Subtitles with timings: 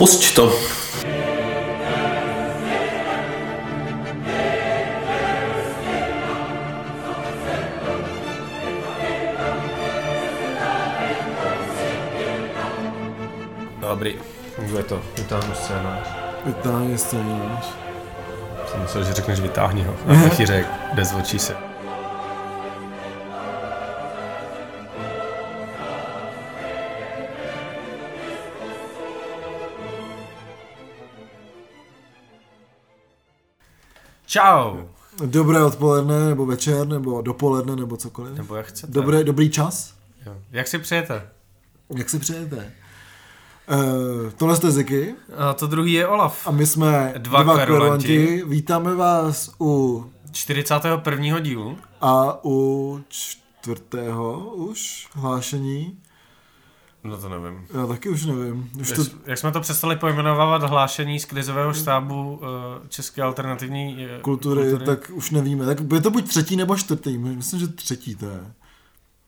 [0.00, 0.48] Pusť to.
[13.80, 14.16] Dobrý,
[14.56, 15.02] funguje to.
[15.16, 16.08] Vytáhnu scénář.
[16.44, 17.74] Vytáhni scénář.
[18.66, 19.96] Jsem myslel, že řekneš vytáhni ho.
[20.08, 21.69] A tak ti řekl, dezvočí se.
[34.30, 34.76] Čau.
[35.26, 38.34] Dobré odpoledne, nebo večer, nebo dopoledne, nebo cokoliv.
[38.36, 38.92] Nebo jak chcete.
[38.92, 39.94] Dobré, dobrý čas.
[40.26, 40.36] Jo.
[40.50, 41.28] Jak si přijete?
[41.96, 42.72] Jak si přejete?
[43.72, 46.46] Uh, tohle jste Ziky A to druhý je Olaf.
[46.46, 48.04] a my jsme Dva dva kverulanti.
[48.06, 48.42] kverulanti.
[48.46, 51.40] Vítáme vás u 41.
[51.40, 51.78] dílu.
[52.00, 55.98] a u čtvrtého už hlášení.
[57.04, 57.66] No to nevím.
[57.74, 58.70] Já taky už nevím.
[58.80, 62.46] Už Jak, to, jak jsme to přestali pojmenovávat hlášení z krizového štábu eh,
[62.88, 65.66] České alternativní eh, kultury, kultury, tak už nevíme.
[65.66, 67.18] Tak je to buď třetí nebo čtvrtý.
[67.18, 68.40] Myslím, že třetí to je.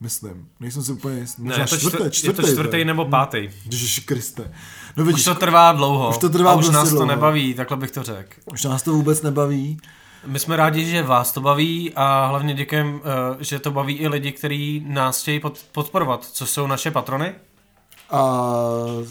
[0.01, 0.49] Myslím.
[0.61, 1.43] Nejsem si úplně jistý.
[1.43, 3.51] Ne, je to, čtvrté, čtvr, je čtvrtý, to čtvrtý to nebo pátý.
[3.71, 4.53] Ježiši Kriste.
[4.97, 6.09] No Už vidíš, to trvá dlouho.
[6.11, 7.07] už to trvá a už nás to dlouho.
[7.07, 8.33] nebaví, takhle bych to řekl.
[8.53, 9.81] už nás to vůbec nebaví.
[10.27, 14.09] My jsme rádi, že vás to baví a hlavně děkujeme, eh, že to baví i
[14.09, 17.35] lidi, kteří nás chtějí pod- podporovat, co jsou naše patrony.
[18.13, 18.43] A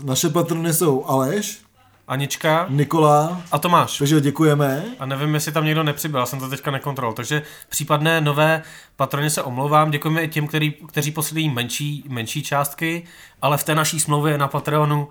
[0.04, 1.62] naše patrony jsou Aleš,
[2.08, 3.98] Anička Nikola, a Tomáš.
[3.98, 4.86] takže děkujeme.
[5.00, 7.16] A nevím, jestli tam někdo nepřibyl, jsem to teďka nekontroloval.
[7.16, 8.64] Takže případné nové
[8.96, 9.92] patroně se omlouvám.
[9.92, 13.04] Děkujeme i těm, který, kteří posílají menší, menší částky,
[13.42, 15.10] ale v té naší smlouvě na Patreonu uh,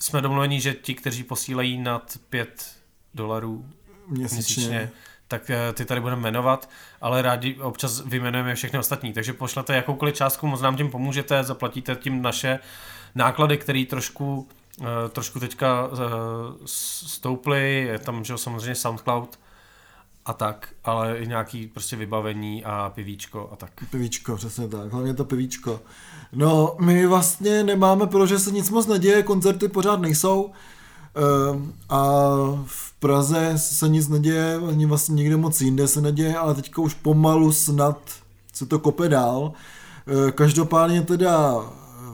[0.00, 2.66] jsme domluveni, že ti, kteří posílají nad 5
[3.14, 3.64] dolarů
[4.08, 4.36] Měsíčně.
[4.36, 4.90] měsíčně,
[5.30, 6.68] tak eh, ty tady budeme jmenovat,
[7.00, 9.12] ale rádi občas vyjmenujeme všechny ostatní.
[9.12, 12.58] Takže pošlete jakoukoliv částku, moc nám tím pomůžete, zaplatíte tím naše
[13.14, 14.48] náklady, které trošku,
[14.80, 15.96] eh, trošku teďka eh,
[16.66, 19.38] stouply, je tam že samozřejmě SoundCloud
[20.26, 23.70] a tak, ale i nějaký prostě vybavení a pivíčko a tak.
[23.90, 25.80] Pivíčko, přesně tak, hlavně to pivíčko.
[26.32, 30.52] No, my vlastně nemáme, protože se nic moc neděje, koncerty pořád nejsou.
[31.14, 32.02] Ehm, a
[32.66, 36.94] v Praze se nic neděje, ani vlastně nikde moc jinde se neděje, ale teďka už
[36.94, 37.98] pomalu snad
[38.52, 39.52] se to kope dál.
[40.06, 41.54] Ehm, Každopádně teda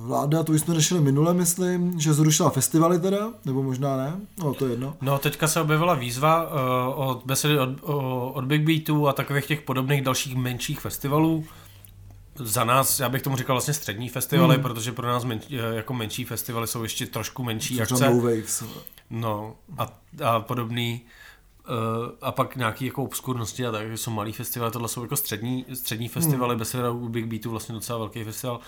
[0.06, 4.54] vláda, to už jsme řešili minule, myslím, že zrušila festivaly teda, nebo možná ne, no
[4.54, 4.94] to je jedno.
[5.00, 7.68] No, teďka se objevila výzva uh, od besedy od,
[8.32, 11.44] od Big Beatů a takových těch podobných dalších menších festivalů.
[12.38, 14.62] Za nás, já bych tomu říkal vlastně střední festivaly, hmm.
[14.62, 18.10] protože pro nás men, eh, jako menší festivaly jsou ještě trošku menší Třeba akce.
[18.10, 18.64] No Waves.
[19.10, 19.92] No a,
[20.24, 21.00] a podobný.
[21.68, 25.64] Uh, a pak nějaký jako obskurnosti a tak, jsou malý festivaly, tohle jsou jako střední,
[25.74, 26.58] střední festivaly, hmm.
[26.58, 28.60] Beseda u Big Beatu vlastně docela velký festival.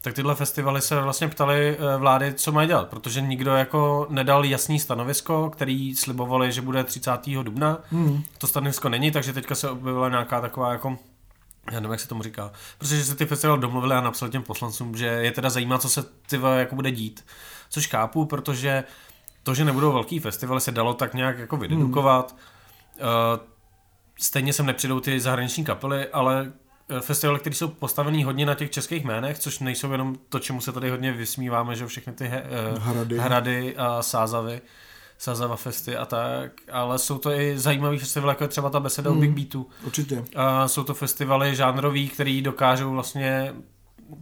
[0.00, 4.44] Tak tyhle festivaly se vlastně ptali eh, vlády, co mají dělat, protože nikdo jako nedal
[4.44, 7.10] jasný stanovisko, který slibovali, že bude 30.
[7.42, 7.78] dubna.
[7.90, 8.22] Hmm.
[8.38, 10.98] To stanovisko není, takže teďka se objevila nějaká taková jako
[11.70, 12.52] já nevím, jak se tomu říká.
[12.78, 16.02] Protože se ty festivaly domluvili a napsali těm poslancům, že je teda zajímá, co se
[16.02, 17.24] ty jako bude dít.
[17.70, 18.84] Což chápu, protože
[19.42, 22.36] to, že nebudou velký festivaly, se dalo tak nějak jako vydedukovat.
[22.98, 23.08] Hmm.
[24.18, 26.52] Stejně sem nepřijdou ty zahraniční kapely, ale
[26.88, 30.60] eh, festivaly, které jsou postavený hodně na těch českých jménech, což nejsou jenom to, čemu
[30.60, 33.18] se tady hodně vysmíváme, že všechny ty he, eh, Hrady.
[33.18, 34.60] hrady a sázavy,
[35.22, 39.10] Sázava festy a tak, ale jsou to i zajímavý festivaly, jako je třeba ta beseda
[39.10, 39.20] hmm.
[39.20, 39.66] Big Beatu.
[39.86, 40.24] Určitě.
[40.36, 43.54] A jsou to festivaly žánrový, který dokážou vlastně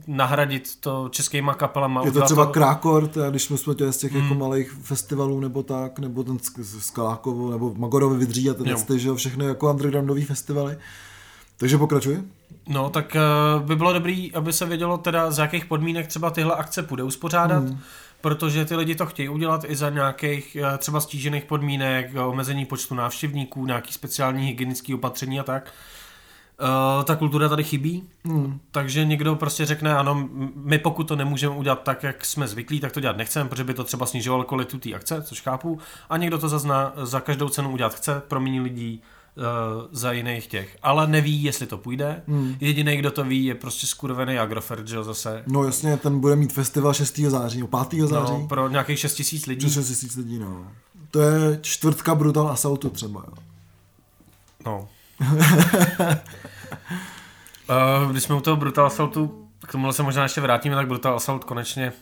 [0.07, 2.03] nahradit to českýma kapelama.
[2.05, 4.23] Je to třeba Krákor, teda, když jsme jsme z těch Hmm.
[4.23, 8.79] jako malých festivalů nebo tak, nebo ten z- z Skalákovo, nebo Magorovi Vydří a Jo.
[8.87, 10.77] ty, že jo, všechny jako undergroundový festivaly.
[11.57, 12.23] Takže pokračuj.
[12.69, 13.17] No, tak
[13.57, 17.03] uh, by bylo dobrý, aby se vědělo teda, za jakých podmínek třeba tyhle akce bude
[17.03, 17.79] uspořádat, hmm.
[18.21, 22.67] Protože ty lidi to chtějí udělat i za nějakých uh, třeba stížených podmínek, eh, omezení
[22.67, 25.73] počtu návštěvníků, nějaký speciální hygienický opatření a tak.
[26.61, 28.61] Uh, ta kultura tady chybí, Hmm.
[28.71, 32.93] takže někdo prostě řekne, ano, my pokud to nemůžeme udělat tak, jak jsme zvyklí, tak
[32.93, 35.79] to dělat nechceme, protože by to třeba snižovalo kvalitu té akce, což chápu,
[36.11, 39.03] a někdo to zazna, za každou cenu udělat chce, promění lidí
[39.93, 42.23] za jiných těch, ale neví, jestli to půjde.
[42.29, 42.57] Hmm.
[42.61, 45.43] Jediný, kdo to ví, je prostě skurvený Agrofert, že jo, zase.
[45.47, 47.19] No jasně, ten bude mít festival 6.
[47.19, 48.09] září, nebo 5.
[48.09, 48.33] září.
[48.33, 49.67] No, pro nějakých 6 tisíc lidí.
[49.67, 50.67] Přes 6 tisíc lidí, no.
[51.11, 53.35] To je čtvrtka Brutal Assaultu třeba, jo.
[54.67, 54.89] No.
[58.05, 61.17] uh, když jsme u toho Brutal Assaultu, k tomu se možná ještě vrátíme, tak Brutal
[61.17, 61.93] Assault konečně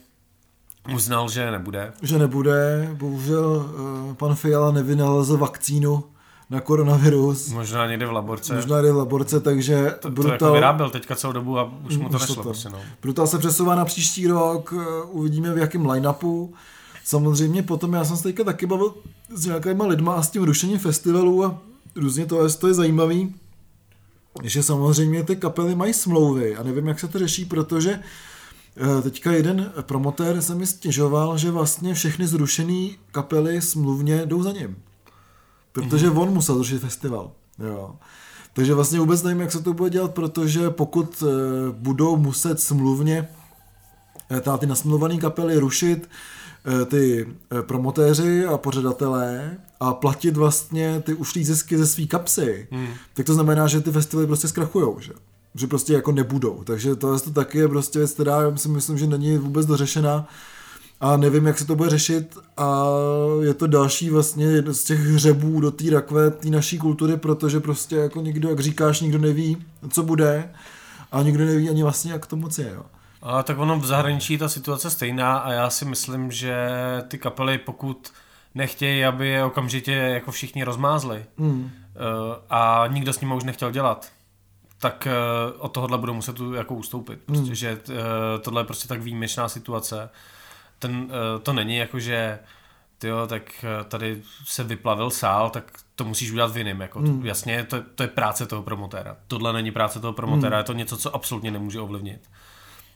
[0.95, 1.93] uznal, že nebude.
[2.03, 3.71] Že nebude, bohužel
[4.11, 6.05] eh, pan Fiala nevynalezl vakcínu
[6.51, 7.49] na koronavirus.
[7.53, 8.55] Možná někde v laborce.
[8.55, 12.09] Možná jde v laborce, takže to, to jako vyráběl teďka celou dobu a už mu
[12.09, 12.35] to Už to nešlo.
[12.35, 12.43] to.
[12.43, 12.79] Prostě, no.
[13.03, 16.53] Brutal se přesouvá na příští rok, eh, uvidíme v jakém line-upu.
[17.05, 18.95] samozřejmě potom já jsem se teďka taky bavil
[19.35, 21.59] s nějakýma lidma a s tím rušením festivalů a
[21.97, 23.35] různě to je, to je zajímavý,
[24.43, 28.01] že samozřejmě ty kapely mají smlouvy a nevím, jak se to řeší, protože
[28.99, 34.53] eh, teďka jeden promotér se mi stěžoval, že vlastně všechny zrušené kapely smluvně jdou za
[34.53, 34.77] ním.
[35.83, 36.21] Protože mm-hmm.
[36.21, 37.31] on musel zrušit festival.
[37.59, 37.95] Jo.
[38.53, 41.27] Takže vlastně vůbec nevím, jak se to bude dělat, protože pokud eh,
[41.73, 43.29] budou muset smluvně
[44.59, 46.09] ty nasmluvané kapely rušit
[46.69, 47.27] Eh, ty
[47.59, 52.89] eh, promotéři a pořadatelé a platit vlastně ty ušlý zisky ze svý kapsy, hmm.
[53.15, 55.13] tak to znamená, že ty festivaly prostě zkrachujou, že?
[55.55, 56.63] že prostě jako nebudou.
[56.65, 60.29] Takže to, to taky je prostě věc, která si myslím, že není vůbec dořešená
[61.01, 62.85] a nevím, jak se to bude řešit a
[63.43, 67.97] je to další vlastně z těch hřebů do té rakve, té naší kultury, protože prostě
[67.97, 69.57] jako nikdo, jak říkáš, nikdo neví,
[69.91, 70.51] co bude
[71.13, 72.73] a nikdo neví ani vlastně, jak to moc je.
[72.75, 72.83] Jo.
[73.23, 76.69] A tak ono v zahraničí ta situace stejná a já si myslím, že
[77.09, 78.13] ty kapely, pokud
[78.55, 81.71] nechtějí, aby je okamžitě jako všichni rozmázli mm.
[82.51, 84.09] a nikdo s nimi už nechtěl dělat,
[84.81, 87.21] tak eh, od tohohle budou muset tu jako ustoupit.
[87.27, 87.55] Prostě, mm.
[87.55, 87.79] že
[88.41, 90.11] tohle je prostě tak výjimečná situace.
[90.79, 91.11] Ten,
[91.43, 92.39] to není jako, že
[92.99, 96.81] tyjo, tak tady se vyplavil sál, tak to musíš udělat jiným.
[96.81, 97.27] Jako mm.
[97.27, 99.17] Jasně, to, to je práce toho promotéra.
[99.27, 100.59] Tohle není práce toho promotéra, mm.
[100.59, 102.31] je to něco, co absolutně nemůže ovlivnit.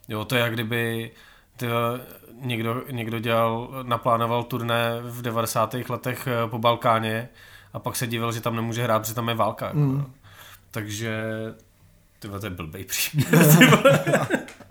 [0.08, 1.10] Jo, to je jak kdyby
[1.56, 1.98] tyjo,
[2.40, 5.74] někdo, někdo dělal, naplánoval turné v 90.
[5.88, 7.28] letech eh, po Balkáně
[7.72, 9.66] a pak se divil, že tam nemůže hrát, protože tam je válka.
[9.66, 9.78] Jako.
[9.78, 10.12] Mm.
[10.70, 11.22] Takže
[12.18, 13.28] tyjo, to je blbý příměr.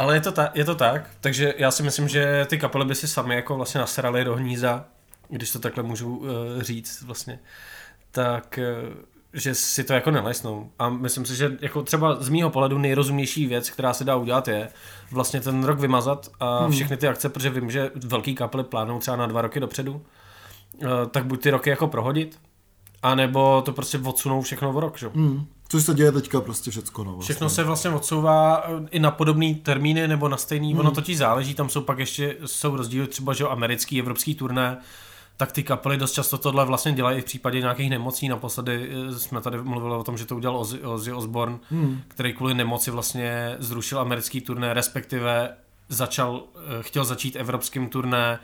[0.00, 2.94] Ale je to, ta, je to tak, takže já si myslím, že ty kapely by
[2.94, 4.84] si sami jako vlastně nasrali do hníza,
[5.28, 6.26] když to takhle můžu uh,
[6.60, 7.40] říct vlastně,
[8.10, 8.94] tak uh,
[9.32, 10.70] že si to jako nelesnou.
[10.78, 14.48] A myslím si, že jako třeba z mýho pohledu nejrozumnější věc, která se dá udělat,
[14.48, 14.68] je
[15.10, 16.72] vlastně ten rok vymazat a hmm.
[16.72, 20.02] všechny ty akce, protože vím, že velký kapely plánují třeba na dva roky dopředu,
[20.82, 22.40] eh, tak buď ty roky jako prohodit,
[23.02, 25.08] anebo to prostě odsunou všechno v rok, že?
[25.08, 25.46] Hmm.
[25.70, 27.04] Což se děje teďka prostě všecko.
[27.04, 27.24] No, vlastně.
[27.34, 30.80] Všechno se vlastně odsouvá eh, i na podobné termíny nebo na stejný, hmm.
[30.80, 34.78] ono totiž záleží, tam jsou pak ještě jsou rozdíly třeba, že americký, evropský turné,
[35.36, 38.28] tak ty kapely dost často tohle vlastně dělají i v případě nějakých nemocí.
[38.28, 42.00] Naposledy eh, jsme tady mluvili o tom, že to udělal Ozzy, Ozzy Osbourne, hmm.
[42.08, 45.56] který kvůli nemoci vlastně zrušil americký turné, respektive
[45.88, 48.38] začal, eh, chtěl začít evropským turné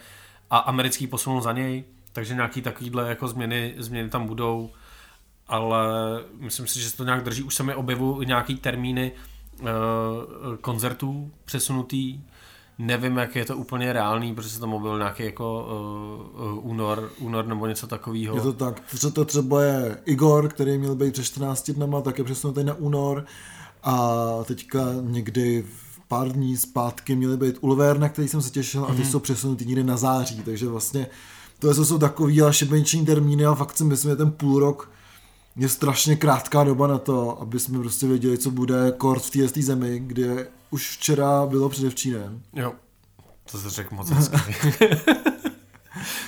[0.50, 4.70] a americký posunul za něj, takže nějaký takovýhle jako změny, změny tam budou,
[5.48, 5.87] ale
[6.38, 7.43] myslím si, že se to nějak drží.
[7.43, 9.12] Už se mi objevují nějaký termíny
[9.60, 9.69] uh,
[10.60, 12.20] koncertů přesunutý,
[12.78, 15.69] Nevím, jak je to úplně reálný, protože se tam mobil nějaký jako
[16.34, 18.37] uh, únor, únor nebo něco takového.
[18.37, 22.19] Je to tak, protože to třeba je Igor, který měl být před 14 dnama, tak
[22.19, 23.25] je přesunutý na únor
[23.82, 28.82] a teďka někdy v pár dní zpátky měly být Ulver, na který jsem se těšil
[28.82, 28.90] mm-hmm.
[28.90, 29.10] a ty mhm.
[29.10, 31.06] jsou přesunutý někde na září, takže vlastně
[31.58, 34.90] to jsou, jsou takový ale šibenční termíny a fakt si myslím, že ten půl rok
[35.56, 39.62] je strašně krátká doba na to, aby jsme prostě věděli, co bude kort v té
[39.62, 42.42] zemi, kde už včera bylo předevčírem.
[42.52, 42.72] Jo,
[43.50, 44.36] to se řekl moc hezky.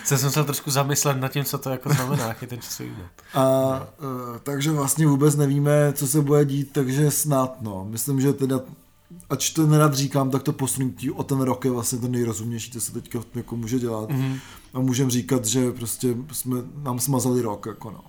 [0.04, 2.90] se jsem se trošku zamyslet nad tím, co to jako znamená, jaký ten časový
[3.34, 7.86] A uh, takže vlastně vůbec nevíme, co se bude dít, takže snad, no.
[7.90, 8.60] Myslím, že teda,
[9.30, 12.80] ač to nerad říkám, tak to posunutí o ten rok je vlastně to nejrozumnější, co
[12.80, 14.10] se teďka jako může dělat.
[14.10, 14.38] Mm-hmm.
[14.74, 18.00] A můžeme říkat, že prostě jsme, nám smazali rok, jako no.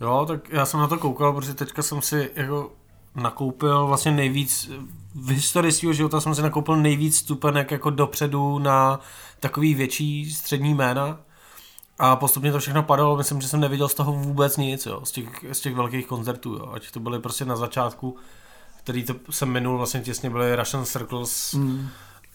[0.00, 2.72] Jo, tak já jsem na to koukal, protože teďka jsem si jako
[3.14, 4.70] nakoupil vlastně nejvíc,
[5.14, 9.00] v historii svého života jsem si nakoupil nejvíc stupenek jako dopředu na
[9.40, 11.18] takový větší střední jména.
[11.98, 15.12] A postupně to všechno padalo, myslím, že jsem neviděl z toho vůbec nic, jo, z
[15.12, 18.16] těch, z těch velkých koncertů, jo, ať to byly prostě na začátku,
[18.78, 21.88] který to jsem minul, vlastně těsně byly Russian Circles, mm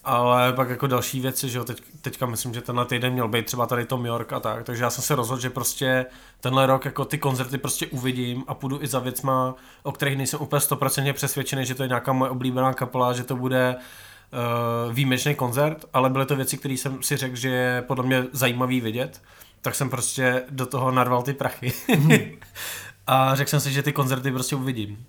[0.03, 3.45] ale pak jako další věci, že jo, teď, teďka myslím, že tenhle týden měl být
[3.45, 6.05] třeba tady Tom York a tak, takže já jsem se rozhodl, že prostě
[6.39, 10.41] tenhle rok jako ty koncerty prostě uvidím a půjdu i za věcma, o kterých nejsem
[10.41, 15.35] úplně stoprocentně přesvědčený, že to je nějaká moje oblíbená kapela, že to bude uh, výjimečný
[15.35, 19.21] koncert, ale byly to věci, které jsem si řekl, že je podle mě zajímavý vidět,
[19.61, 21.73] tak jsem prostě do toho narval ty prachy.
[21.97, 22.11] Mm.
[23.07, 25.05] a řekl jsem si, že ty koncerty prostě uvidím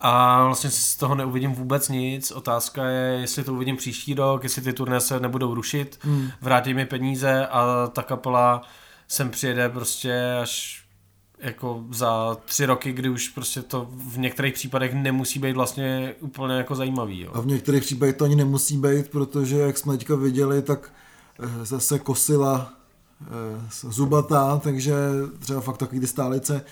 [0.00, 2.30] a vlastně z toho neuvidím vůbec nic.
[2.30, 6.30] Otázka je, jestli to uvidím příští rok, jestli ty turné se nebudou rušit, hmm.
[6.40, 8.62] vrátí mi peníze a ta kapela
[9.08, 10.82] sem přijede prostě až
[11.38, 16.54] jako za tři roky, kdy už prostě to v některých případech nemusí být vlastně úplně
[16.54, 17.20] jako zajímavý.
[17.20, 17.30] Jo.
[17.34, 20.92] A v některých případech to ani nemusí být, protože jak jsme teďka viděli, tak
[21.42, 22.72] eh, zase kosila
[23.22, 24.94] eh, zubatá, takže
[25.38, 26.64] třeba fakt takový ty stálice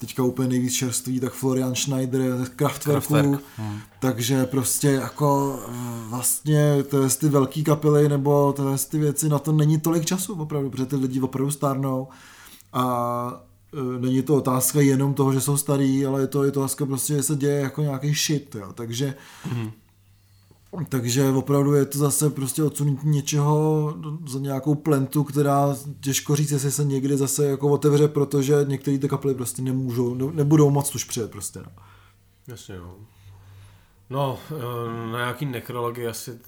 [0.00, 3.78] teďka úplně nejvíc čerství, tak Florian Schneider z Kraftwerku, Kraftwerk, hmm.
[4.00, 9.52] takže prostě jako eh, vlastně tyhle ty velký kapely nebo tyhle ty věci, na to
[9.52, 12.08] není tolik času opravdu, protože ty lidi opravdu stárnou
[12.72, 16.60] a e, není to otázka jenom toho, že jsou starý, ale je to, je to
[16.60, 18.72] otázka prostě, že se děje jako nějaký shit, jo.
[18.74, 19.14] takže
[19.50, 19.70] Mhm.
[20.88, 23.94] Takže opravdu je to zase prostě odsunutí něčeho
[24.28, 29.08] za nějakou plentu, která těžko říct, jestli se někdy zase jako otevře, protože některé ty
[29.08, 31.58] kapely prostě nemůžou, ne, nebudou moc už přijet prostě.
[31.58, 31.72] No.
[32.48, 32.94] Jasně, jo.
[34.10, 36.38] No, eh, na nějaký nekrologii asi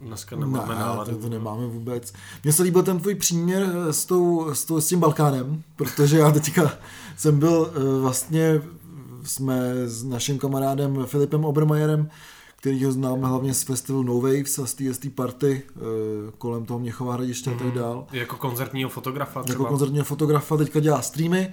[0.00, 1.10] dneska nemáme ne, náladu.
[1.10, 2.12] to, to nemáme vůbec.
[2.44, 6.30] Mně se líbil ten tvůj příměr s, tou, s, tou, s tím Balkánem, protože já
[6.30, 6.72] teďka
[7.16, 8.62] jsem byl eh, vlastně,
[9.24, 12.10] jsme s naším kamarádem Filipem Obermajerem,
[12.60, 15.80] který ho známe hlavně z festivalu No Waves a z té- z party eh,
[16.38, 18.06] kolem toho Měchova hradiště a tak dál.
[18.12, 19.54] Jako koncertního fotografa třeba.
[19.54, 21.52] Jako koncertního fotografa teďka dělá streamy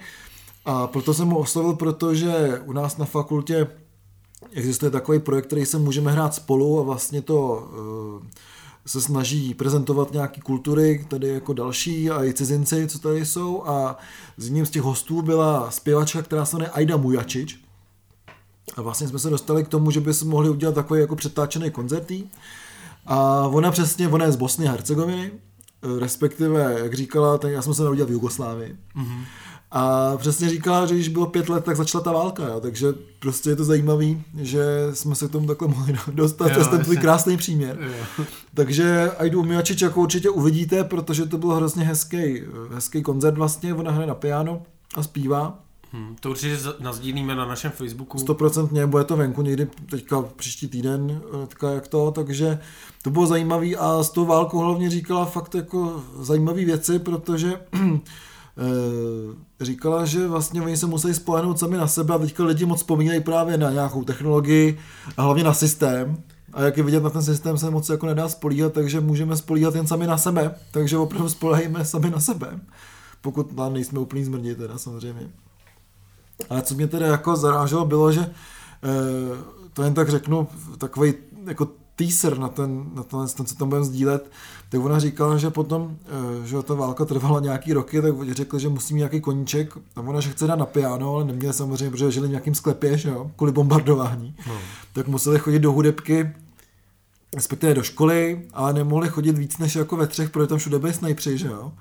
[0.64, 3.66] a proto jsem ho oslovil, protože u nás na fakultě
[4.52, 7.68] existuje takový projekt, který se můžeme hrát spolu a vlastně to
[8.24, 8.28] eh,
[8.86, 13.96] se snaží prezentovat nějaký kultury, tady jako další a i cizinci, co tady jsou a
[14.36, 17.65] s jedním z těch hostů byla zpěvačka, která se jmenuje Aida Mujačič
[18.76, 22.24] a vlastně jsme se dostali k tomu, že by mohli udělat takový jako přetáčený koncertý
[23.06, 25.30] a ona přesně, ona je z Bosny a Hercegoviny,
[25.98, 28.76] respektive, jak říkala, tak já jsem se narodil v Jugoslávii.
[28.96, 29.24] Mm-hmm.
[29.70, 32.60] A přesně říkala, že když bylo pět let, tak začala ta válka, jo.
[32.60, 32.86] takže
[33.18, 36.66] prostě je to zajímavý, že jsme se k tomu takhle mohli dostat, Jo, to je
[36.66, 37.78] ten tvůj krásný příměr.
[37.80, 38.24] Jo.
[38.54, 42.42] Takže Aidu Miačič jako určitě uvidíte, protože to byl hrozně hezký,
[42.74, 44.62] hezký koncert vlastně, ona hraje na piano
[44.94, 45.65] a zpívá.
[45.96, 48.18] Hm, to určitě nazdílíme na našem Facebooku.
[48.18, 52.58] 100% bude to venku někdy teďka příští týden, eh, teďka jak to, takže
[53.02, 59.64] to bylo zajímavý a s tou válkou hlavně říkala fakt jako zajímavé věci, protože eh,
[59.64, 63.20] říkala, že vlastně oni se museli spolehnout sami na sebe a teďka lidi moc vzpomínají
[63.20, 64.78] právě na nějakou technologii
[65.16, 66.22] a hlavně na systém.
[66.52, 69.74] A jak je vidět, na ten systém se moc jako nedá spolíhat, takže můžeme spolíhat
[69.74, 70.54] jen sami na sebe.
[70.70, 72.60] Takže opravdu spolehejme sami na sebe.
[73.20, 75.30] Pokud nejsme úplný zmrdí teda samozřejmě.
[76.50, 81.14] Ale co mě teda jako zaráželo, bylo, že eh, to jen tak řeknu, takový
[81.46, 84.30] jako teaser na ten, na ten, ten, co tam budeme sdílet,
[84.68, 88.60] tak ona říkala, že potom, eh, že ta válka trvala nějaký roky, tak oni řekli,
[88.60, 89.76] že musí mít nějaký koníček.
[89.96, 92.98] A ona, že chce dát na piano, ale neměli samozřejmě, protože žili v nějakým sklepě,
[92.98, 94.36] že jo, kvůli bombardování.
[94.48, 94.54] No.
[94.92, 96.32] Tak museli chodit do hudebky,
[97.34, 100.92] respektive do školy, ale nemohli chodit víc než jako ve třech, protože tam všude byli
[100.92, 101.72] snajpři, že jo.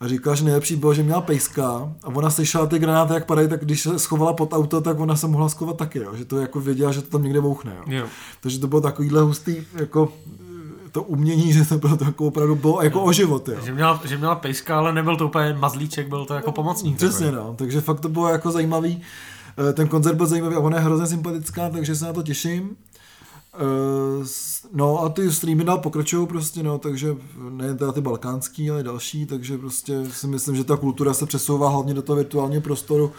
[0.00, 3.48] A říkala, že nejlepší bylo, že měla pejska a ona slyšela ty granáty, jak padají,
[3.48, 6.16] tak když se schovala pod auto, tak ona se mohla schovat taky, jo.
[6.16, 7.72] že to jako věděla, že to tam někde bouchne.
[7.76, 7.82] Jo.
[7.86, 8.06] Jo.
[8.40, 10.12] Takže to bylo takovýhle hustý, jako
[10.92, 13.56] to umění, že to bylo to jako opravdu bylo jako o život, jo.
[13.64, 16.96] Že měla, že měla pejska, ale nebyl to úplně mazlíček, byl to jako pomocník.
[16.96, 17.54] Přesně, no.
[17.58, 19.02] Takže fakt to bylo jako zajímavý.
[19.70, 22.76] Eh, Ten koncert byl zajímavý a ona je hrozně sympatická, takže se na to těším.
[23.58, 24.24] Eh,
[24.72, 27.16] No a ty streamy dál pokračují prostě, no, takže
[27.50, 31.68] nejen teda ty balkánský, ale další, takže prostě si myslím, že ta kultura se přesouvá
[31.68, 33.12] hlavně do toho virtuálního prostoru.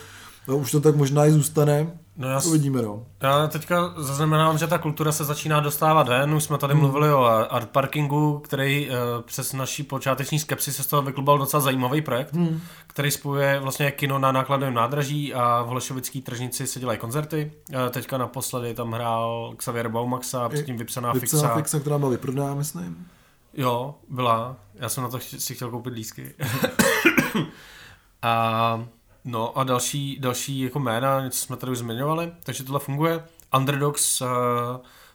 [0.47, 1.97] A už to tak možná i zůstane.
[2.19, 3.05] No já, Uvidíme, no.
[3.21, 6.33] já teďka zaznamenám, že ta kultura se začíná dostávat ven.
[6.33, 6.81] Už jsme tady Hmm.
[6.83, 8.93] mluvili o art parkingu, který eh,
[9.25, 12.61] přes naší počáteční skepsi se z toho vyklubal docela zajímavý projekt, Hmm.
[12.87, 17.51] který spojuje vlastně kino na nákladovém nádraží a v Holešovické tržnici se dělají koncerty.
[17.73, 21.55] Eh, Teďka naposledy tam hrál Xavier Baumaxa, předtím vypsaná Vypsaná fixa.
[21.55, 23.07] fixa, která byla vyprodaná, myslím.
[23.53, 24.55] Jo, byla.
[24.75, 26.33] Já jsem na to si chtěl koupit lísky.
[28.21, 28.85] a
[29.27, 33.23] no a další, další jako jména, něco jsme tady už zmiňovali, takže tohle funguje.
[33.57, 34.27] Underdogs uh,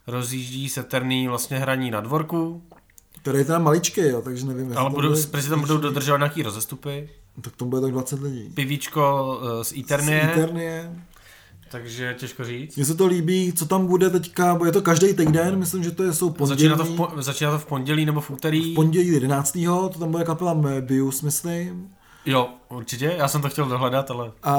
[0.07, 2.63] rozjíždí se terný vlastně hraní na dvorku,
[3.23, 6.43] Který je teda maličký, jo, takže nevím, ale budou, bude- protože tam budou dodržovat nějaký
[6.43, 7.09] rozestupy.
[7.41, 8.51] Tak to bude tak 20 lidí.
[8.55, 10.93] Pivíčko uh, z Z Eternie, Eternie.
[11.71, 12.77] takže těžko říct.
[12.77, 16.03] Mně se to líbí, co tam bude teďka, bude to každý týden, myslím, že to
[16.03, 16.59] je, jsou pondělí.
[16.61, 18.73] Začíná to, v, po, začíná to v pondělí nebo v úterý.
[18.73, 19.53] v pondělí 11.
[19.93, 21.89] to tam bude kapela Möbius, myslím.
[22.27, 24.57] Jo, určitě, já jsem to chtěl dohledat, ale A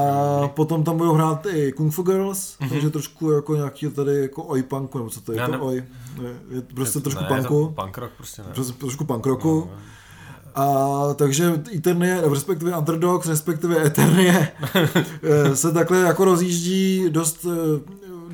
[0.48, 2.70] potom tam budou hrát i Kung Fu Girls, Mhm.
[2.70, 2.74] mm-hmm.
[2.74, 5.60] takže trošku jako nějaký tady jako oj punku, nebo co to je, Já to ne-
[5.60, 5.84] oj.
[6.22, 7.74] Je, je prostě trošku ne, je punku.
[7.76, 8.48] to punk rock prostě ne.
[8.54, 9.70] Prostě trošku punk rocku.
[9.72, 9.78] No,
[10.56, 14.52] A takže Eternie, respektive Underdogs, respektive Eternie
[15.24, 17.80] eh, se takhle jako rozjíždí dost, eh,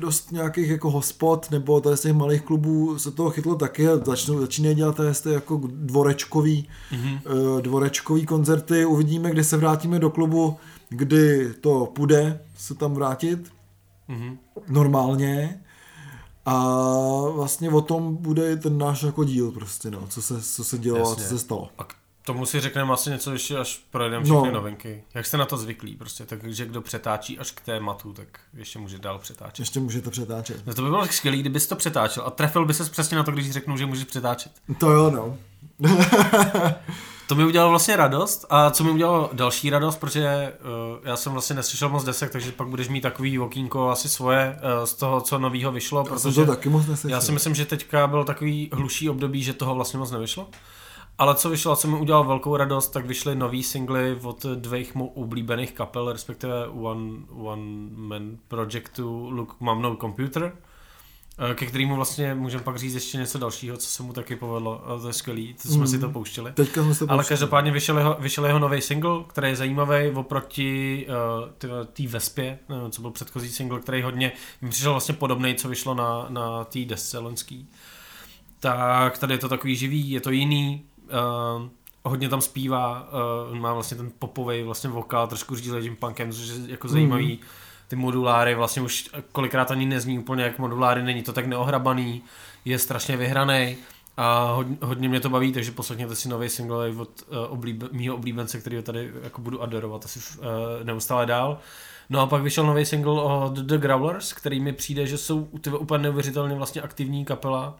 [0.00, 3.96] dost nějakých jako hospod nebo tady z těch malých klubů se toho chytlo taky a
[4.04, 7.00] začnou, začínají dělat tady jako dvorečkový, Mhm.
[7.24, 7.60] mm-hmm.
[7.60, 8.84] dvorečkový koncerty.
[8.84, 10.56] Uvidíme, kdy se vrátíme do klubu,
[10.88, 13.52] kdy to půjde se tam vrátit
[14.08, 14.38] Mhm.
[14.68, 15.60] normálně.
[16.46, 16.74] A
[17.34, 20.78] vlastně o tom bude i ten náš jako díl prostě, no, co se, co se
[20.78, 21.24] dělo a co Jasně.
[21.24, 21.68] se stalo.
[21.78, 24.52] A k Tomu si řekneme asi něco ještě, až projedeme všechny No.
[24.54, 25.02] novinky.
[25.14, 28.98] Jak jste na to zvyklí prostě, takže kdo přetáčí až k tématu, tak ještě může
[28.98, 29.58] dál přetáčet.
[29.58, 30.66] Ještě můžete přetáčet.
[30.66, 33.22] No to by bylo tak skvělý, kdybys to přetáčel a trefil by ses přesně na
[33.22, 34.52] to, když řeknu, že můžeš přetáčet.
[34.78, 35.36] To jo, no.
[37.26, 40.52] To mi udělalo vlastně radost a co mi udělalo další radost, protože
[40.92, 44.58] uh, já jsem vlastně neslyšel moc desek, takže pak budeš mít takový okýnko asi svoje
[44.78, 47.10] uh, z toho, co novýho vyšlo, Já jsem protože to taky moc neslyšel.
[47.16, 50.48] já si myslím, že teďka byl takový hluší období, že toho vlastně moc nevyšlo.
[51.20, 55.06] Ale co vyšlo co mi udělalo velkou radost, tak vyšly nový singly od dvejch mou
[55.06, 57.62] oblíbených kapel, respektive One, one
[57.96, 60.52] Man Projectu Look Mám No Computer,
[61.50, 64.82] eh, ke kterému vlastně můžeme pak říct ještě něco dalšího, co se mu taky povedlo.
[64.90, 65.86] A to je skvělý, to jsme Mhm.
[65.86, 66.52] si to pouštěli.
[66.52, 67.28] Teďka jsme se Ale pouštěli.
[67.28, 72.90] každopádně vyšel jeho, vyšel jeho nový single, který je zajímavý oproti uh, té Vespě, nevím,
[72.90, 76.84] co byl předchozí single, který hodně mi přišel vlastně podobný, co vyšlo na, na té
[76.84, 77.68] desce loňský.
[78.62, 81.62] Tak tady je to takový živý, je to jiný, uh,
[82.04, 83.08] hodně tam zpívá,
[83.50, 87.40] uh, má vlastně ten popový vlastně vokál, trošku řídí tím punkem, což je jako zajímavý.
[87.88, 92.22] Ty moduláry vlastně už kolikrát ani nezní úplně jak moduláry, není to tak neohrabaný,
[92.64, 93.76] je strašně vyhraný
[94.16, 98.14] a hodně, hodně mě to baví, takže poslechněte si nový single od uh, oblíbe, mýho
[98.14, 100.44] oblíbence, který tady jako budu adorovat asi uh,
[100.82, 101.58] neustále dál.
[102.10, 105.48] No a pak vyšel nový single od The Growlers, který mi přijde, že jsou
[105.78, 107.76] úplně neuvěřitelně vlastně aktivní kapela,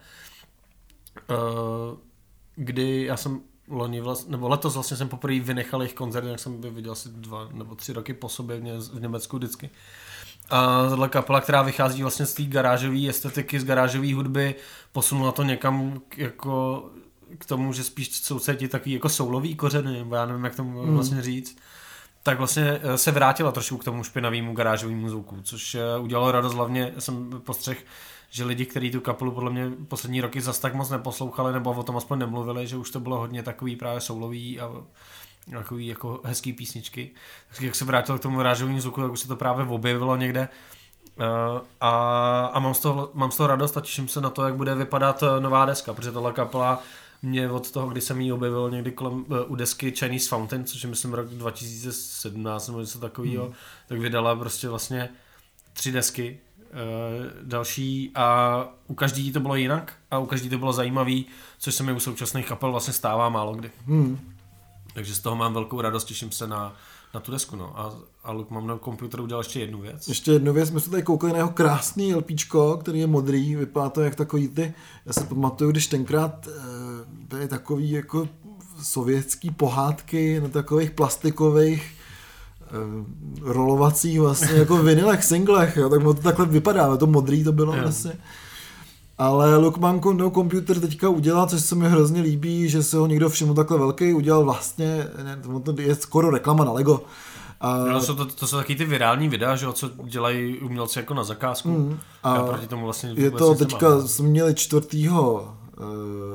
[1.30, 1.98] uh,
[2.64, 6.64] kdy já jsem loni vlastně, nebo letos vlastně jsem poprvé vynechal jejich koncert, jak jsem
[6.64, 9.70] je viděl asi dva nebo tři roky po sobě v, Ně- v Německu vždycky.
[10.50, 14.54] A tohle kapela, která vychází vlastně z té garážové estetiky, z garážové hudby,
[14.92, 16.84] posunula to někam k, jako
[17.38, 20.94] k tomu, že spíš soucítí takový jako soulový kořeny, nebo já nevím, jak tomu Mm.
[20.94, 21.56] vlastně říct.
[22.22, 26.54] Tak vlastně eh, se vrátila trošku k tomu špinavému garážovému zvuku, což eh, udělalo radost
[26.54, 27.84] hlavně, jsem postřeh,
[28.30, 31.82] že lidi, kteří tu kapelu podle mě poslední roky zas tak moc neposlouchali, nebo o
[31.82, 34.70] tom aspoň nemluvili, že už to bylo hodně takový právě soulový a
[35.50, 37.10] takový jako hezký písničky.
[37.48, 40.48] Tak jak se vrátil k tomu garážovému zvuku, tak už se to právě objevilo někde.
[41.18, 41.26] Uh,
[41.80, 41.90] a,
[42.46, 44.74] a mám, z toho, mám z toho radost a těším se na to, jak bude
[44.74, 46.82] vypadat eh, nová deska, protože tohle kapela
[47.22, 50.82] mě od toho, kdy jsem ji objevil někdy kolem, uh, u desky Chinese Fountain, což
[50.82, 53.54] je myslím rok 2017 nebo něco takového, hmm.
[53.88, 55.08] tak vydala prostě vlastně
[55.72, 56.40] tři desky
[57.42, 61.26] další a u každý to bylo jinak a u každý to bylo zajímavý,
[61.58, 63.70] což se mi u současných kapel vlastně stává málo kdy.
[63.86, 64.18] Hmm.
[64.94, 66.74] Takže z toho mám velkou radost, těším se na,
[67.14, 67.56] na tu desku.
[67.56, 67.80] No.
[67.80, 70.08] A, a Luke mám na počítači udělal ještě jednu věc.
[70.08, 73.88] Ještě jednu věc, my jsme tady koukali na jeho krásný LPčko, který je modrý, vypadá
[73.88, 74.74] to jak takový ty,
[75.06, 76.48] já si pamatuju, když tenkrát
[77.28, 78.28] byly takový jako
[78.82, 81.99] sovětský pohádky na takových plastikových
[83.42, 87.82] rolovacích vlastně jako vinilech, singlech, jo, tak to takhle vypadá, to modrý to bylo Jo.
[87.82, 88.12] vlastně.
[89.18, 93.28] Ale Lookman no Computer teďka udělal, což se mi hrozně líbí, že se ho někdo
[93.28, 97.00] všiml takhle velký, udělal vlastně, ne, to je skoro reklama na Lego.
[97.60, 101.14] A, No, jsou to, to jsou taky ty virální videa, že co dělají umělci jako
[101.14, 101.68] na zakázku.
[101.68, 104.08] Mm, a já proti tomu vlastně Je to teďka, nemám.
[104.08, 104.86] jsme měli 4.
[105.08, 105.82] eh,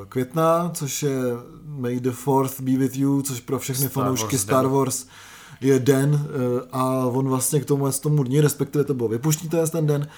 [0.08, 1.18] května, což je
[1.66, 4.72] May the 4th be with you, což pro všechny Star fanoušky Wars Star den.
[4.72, 5.06] Wars
[5.60, 9.48] je den eh, a on vlastně k tomu, z tomu dní, respektive to bylo vypuští
[9.48, 10.08] ten den,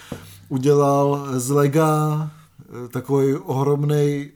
[0.48, 4.30] udělal z Lega eh, takový ohromnej,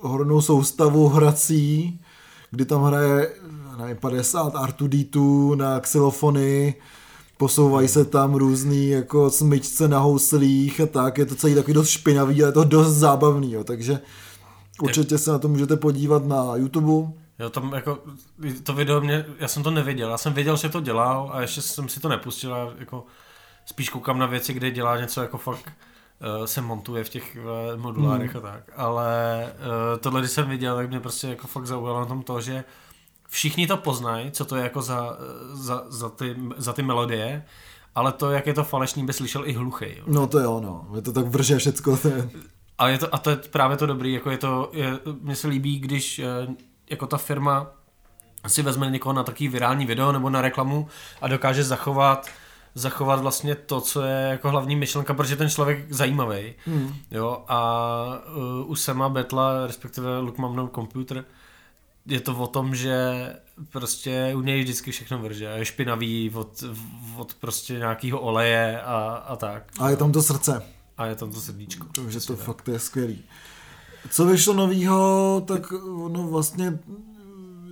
[0.00, 2.00] ohromnou soustavu hrací,
[2.50, 3.28] kdy tam hraje
[3.78, 6.74] nevím, 50 R2D2 na xylofony,
[7.36, 11.88] posouvají se tam různý jako smyčce na houslích a tak, je to celý takový dost
[11.88, 14.00] špinavý, ale je to dost zábavný, jo, takže
[14.82, 17.12] určitě se na to můžete podívat na YouTube.
[17.38, 17.98] Jo, tam jako,
[18.62, 21.62] to video mě, já jsem to neviděl, já jsem věděl, že to dělal a ještě
[21.62, 23.04] jsem si to nepustil a jako
[23.64, 25.72] spíš koukám na věci, kde dělá něco jako fakt
[26.38, 27.36] uh, se montuje v těch
[27.72, 28.46] uh, modulárech Hmm.
[28.46, 29.06] a tak, ale
[29.58, 32.64] uh, tohle, když jsem viděl, tak mě prostě jako fakt zaujalo na tom to, že
[33.28, 35.16] všichni to poznají, co to je jako za,
[35.52, 37.44] za, za, ty, za ty melodie,
[37.94, 39.86] ale to, jak je to falešný, by slyšel i hluchý.
[39.96, 40.04] Jo.
[40.06, 41.96] No to jo, no, je to tak vrže všecko.
[41.96, 42.30] To je,
[42.78, 45.48] A, je to, a to je právě to dobrý, jako je to, je, mně se
[45.48, 46.20] líbí, když
[46.90, 47.66] jako ta firma
[48.46, 50.88] si vezme někoho na takový virální video nebo na reklamu
[51.20, 52.28] a dokáže zachovat
[52.74, 56.54] zachovat vlastně to, co je jako hlavní myšlenka, protože ten člověk zajímavý.
[56.66, 56.94] hmm.
[57.10, 57.90] Jo, a
[58.62, 61.24] uh, u Sema Betla, respektive Look Mám No Computer,
[62.06, 63.12] je to o tom, že
[63.72, 65.44] prostě u něj vždycky všechno vrže.
[65.44, 66.64] Je špinavý od,
[67.16, 69.62] od prostě nějakého oleje a, a tak.
[69.80, 70.62] A je tam to srdce,
[70.98, 71.86] A je tam to srdíčko.
[71.94, 72.44] takže to tak.
[72.46, 73.18] fakt je skvělý.
[74.10, 75.72] Co vyšlo novýho, tak
[76.08, 76.78] no vlastně,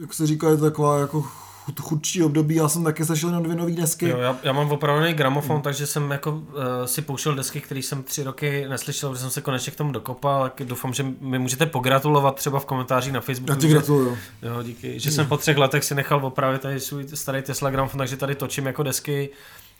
[0.00, 3.40] jak se říká, je to taková jako chud, chudší období, já jsem taky sešel na
[3.40, 4.08] dvě nové desky.
[4.08, 6.42] Jo, já, já mám opravdu gramofon, takže jsem jako uh,
[6.84, 10.42] si pouštěl desky, které jsem tři roky neslyšel, protože jsem se konečně k tomu dokopal.
[10.42, 13.52] Tak doufám, že mi můžete pogratulovat třeba v komentářích na Facebooku.
[13.52, 14.18] Já ti gratuluju.
[14.42, 15.00] Jo, díky.
[15.00, 18.34] Že jsem po třech letech si nechal opravit tady svůj starý Tesla gramofon, takže tady
[18.34, 19.30] točím jako desky.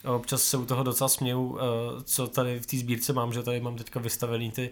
[0.04, 1.58] Občas se u toho docela směju, uh,
[2.04, 4.70] co tady v té sbírce mám, že tady mám teďka vystavený ty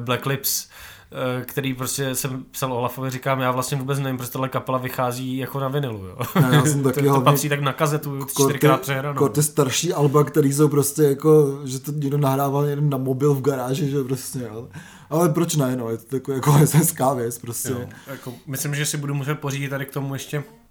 [0.00, 0.68] Black Lips
[1.14, 5.36] Eh, který prostě jsem psal Olafovi, říkám, já vlastně vůbec nevím, proč tahle kapela vychází
[5.36, 6.16] jako na vinilu, jo.
[6.52, 9.14] Já jsem taky to, to patří tak na kazetu čtyřikrát přehranou.
[9.14, 13.34] Jako ty starší alba, který jsou prostě jako, že to někdo nahrával jeden na mobil
[13.34, 14.68] v garáži, že prostě, jo.
[15.10, 17.70] Ale proč ne, no, je to takový jako hezká věc, prostě.
[17.70, 20.61] Jo, jako, myslím, že si budu muset pořídit tady k tomu ještě Eh,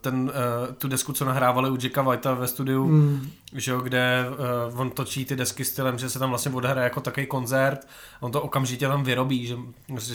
[0.00, 3.30] ten, uh, tu desku, co nahrávali u Jacka Whitea ve studiu, mm.
[3.52, 4.24] že jo, kde
[4.72, 7.88] uh, on točí ty desky stylem, že se tam vlastně odehraje jako takový koncert,
[8.20, 9.56] on to okamžitě tam vyrobí, že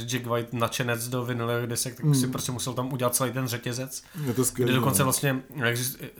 [0.05, 2.15] Jack White nadšenec do vinilových desek, tak mm.
[2.15, 4.03] si prostě musel tam udělat celý ten řetězec.
[4.25, 4.73] Je to skvělé.
[4.73, 5.05] Dokonce no.
[5.05, 5.41] vlastně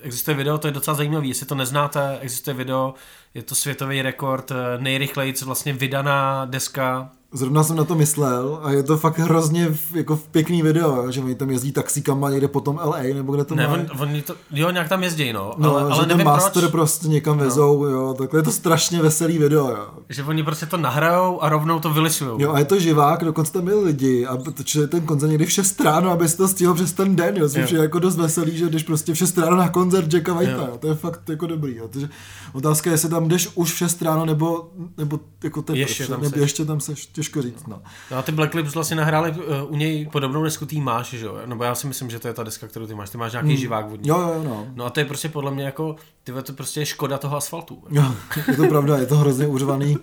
[0.02, 2.94] existuje video, to je docela zajímavý, jestli to neznáte, existuje video,
[3.38, 8.84] je to světový rekord, nejrychleji vlastně vydaná deska Zrovna jsem na to myslel a je
[8.84, 13.02] to fakt hrozně jako v pěkný video, že oni tam jezdí taxíkama někde potom LA
[13.14, 15.54] nebo kde to ne, on, oni to, jo, nějak tam jezdí, no.
[15.58, 16.72] no ale, ale nevím ten master proč.
[16.72, 17.44] prostě někam no.
[17.44, 19.88] vezou, jo, takhle je to strašně veselý video, jo.
[20.10, 22.42] Že oni prostě to nahrajou a rovnou to vylisujou.
[22.42, 25.52] Jo, a je to živák, dokonce tam byli lidi a točili ten koncert někdy v
[25.52, 28.58] 6 ráno, aby si to stihl přes ten den, jo, což je jako dost veselý,
[28.58, 30.78] že když prostě v 6 ráno na koncert Jacka Whitea, jo.
[30.80, 31.88] to je fakt jako dobrý, jo.
[31.88, 32.10] Takže
[32.54, 36.22] otázka je, jestli tam jdeš už v 6 ráno, nebo, nebo jako ten ještě, tam
[36.22, 37.82] nebo ještě tam seš, těžko říct, no.
[38.12, 39.38] No a ty Black Lips vlastně nahráli uh,
[39.68, 41.40] u něj podobnou desku ty máš, že jo?
[41.46, 43.10] Nebo já si myslím, že to je ta deska, kterou ty máš.
[43.10, 43.58] Ty máš nějaký hmm.
[43.58, 44.10] živák vodní.
[44.10, 44.68] Jo, jo, no.
[44.76, 47.84] No a to je prostě podle mě jako, ty to prostě je škoda toho asfaltu.
[47.92, 48.16] Jo,
[48.48, 49.98] je to pravda, je to hrozně uřvaný.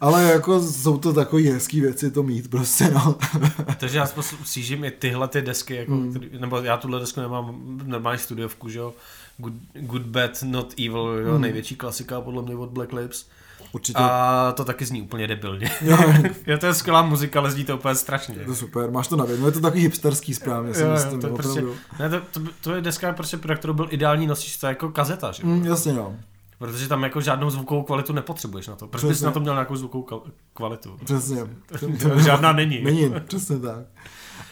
[0.00, 3.16] Ale jako jsou to takový hezký věci to mít prostě, no.
[3.78, 4.06] Takže já
[4.44, 6.10] sjížím i tyhle ty desky, jako, hmm.
[6.10, 8.94] který, nebo já tuhle desku nemám normální studiovku, že jo.
[9.38, 11.40] Good, good Bad, Not Evil, jo, hmm.
[11.40, 13.26] největší klasika podle mě od Black Lips.
[13.72, 13.98] Určitě.
[13.98, 15.70] A to taky zní úplně debilně.
[15.80, 15.98] Jo.
[16.46, 18.34] je to je skvělá muzika, ale zní to úplně strašně.
[18.34, 19.46] To super, máš to na vědomí.
[19.46, 21.20] Je to takový hipsterský správně, si jo, myslím.
[21.20, 21.62] To, prostě,
[21.98, 24.88] ne, to, to, to, je deska, prostě, pro kterou byl ideální nosič, to je jako
[24.88, 25.46] kazeta, že?
[25.46, 26.16] Mm, jasně, no.
[26.58, 28.86] Protože tam jako žádnou zvukovou kvalitu nepotřebuješ na to.
[28.86, 30.22] Proč bys na to měl nějakou zvukovou
[30.54, 30.98] kvalitu?
[31.04, 31.38] Přesně.
[32.24, 32.84] Žádná není.
[32.84, 33.84] Není, přesně tak.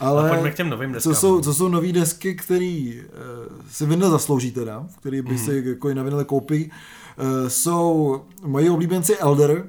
[0.02, 1.14] Ale a pojďme k těm novým deskám.
[1.14, 5.38] Co jsou, co jsou nové desky, které uh, si vinyl zaslouží teda, který by mm.
[5.38, 9.66] si jako i na koupí, uh, jsou moji oblíbenci Elder,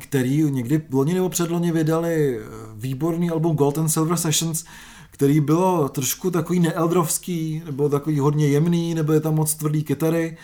[0.00, 2.42] který někdy loni nebo předloni vydali eh,
[2.74, 4.64] výborný album Gold and Silver Sessions,
[5.10, 10.36] který bylo trošku takový neeldrovský, nebo takový hodně jemný, nebo je tam moc tvrdý kytary.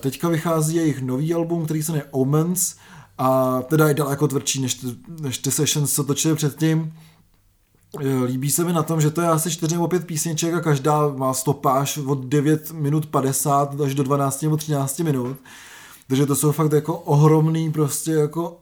[0.00, 2.76] Teďka vychází jejich nový album, který se jmenuje Omens,
[3.18, 4.86] a teda je daleko tvrdší než,
[5.20, 6.92] než ty sessions, co točili předtím.
[8.00, 10.60] Eh, líbí se mi na tom, že to je asi 4 nebo 5 písniček a
[10.60, 15.36] každá má stopáž od 9 minut 50 až do 12 nebo 13 minut.
[16.08, 18.58] Takže to jsou fakt jako ohromný prostě jako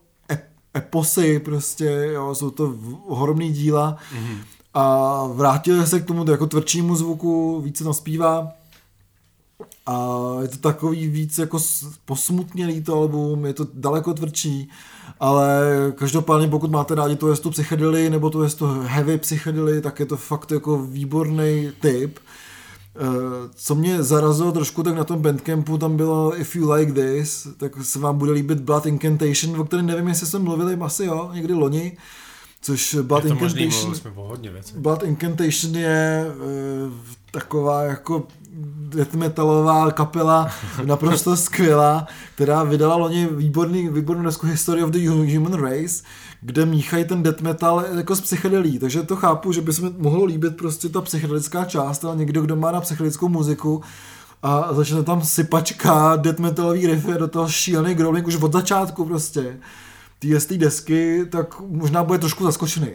[0.75, 2.75] eposy prostě, jo, jsou to
[3.07, 3.97] ohromný díla.
[4.15, 4.39] Mm-hmm.
[4.75, 8.53] A vrátili se k tomu jako tvrdšímu zvuku, více tam zpívá.
[9.87, 11.59] A je to takový víc jako
[12.05, 14.71] posmutnělý to album, je to daleko tvrdší
[15.21, 15.63] ale
[15.95, 20.17] každopádně pokud máte rádi tu jestu psychedely nebo tu jestu heavy psychedely, tak je to
[20.17, 22.19] fakt jako výborný typ.
[22.97, 27.49] Eh, co mě zarazilo trošku, tak na tom Bandcampu tam bylo If You Like This,
[27.57, 31.31] tak se vám bude líbit Blood Incantation, o kterém nevím, jestli jsme mluvili, asi jo,
[31.33, 31.97] někdy loni,
[32.63, 34.01] což Blood Incantation, možný,
[34.77, 36.27] Blood Incantation je
[36.87, 36.93] uh,
[37.33, 38.27] taková jako
[38.89, 40.51] death metalová kapela,
[40.85, 46.03] naprosto skvělá, která vydala loni výborný, výbornou desku History of the Human Race,
[46.41, 49.91] kde míchají ten death metal jako z psychedelí, takže to chápu, že by se mi
[49.99, 53.83] mohlo líbit prostě ta psychedelická část, ale někdo, kdo má na psychedelickou muziku,
[54.43, 59.57] a začne tam sypačka death metalový riffy do toho šílený growling už od začátku prostě
[60.23, 62.89] té z té desky, tak možná bude trošku zaskočený.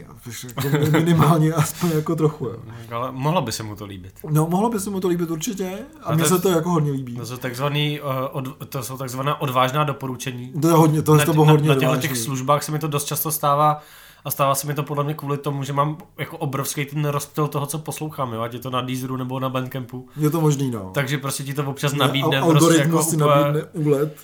[0.64, 2.46] Jako minimálně aspoň jako trochu.
[2.46, 2.56] Jo.
[2.90, 4.12] Ale mohlo by se mu to líbit.
[4.30, 5.78] No, mohlo by se mu to líbit určitě.
[6.02, 7.16] A, a mně se to jako hodně líbí.
[7.16, 10.52] To jsou, takzvaný, uh, od, to jsou takzvaná odvážná doporučení.
[10.62, 12.88] To je hodně, to, na, to bylo hodně Na, na těch službách se mi to
[12.88, 13.82] dost často stává
[14.24, 17.48] a stává se mi to podle mě kvůli tomu, že mám jako obrovský ten rozptyl
[17.48, 18.40] toho, co poslouchám, jo?
[18.40, 20.08] ať je to na Deezeru nebo na Bandcampu.
[20.16, 20.90] Je to možný, no.
[20.94, 22.40] Takže prostě ti to občas nabídne.
[22.40, 24.16] Algoritmus prostě jako si nabídne úlet.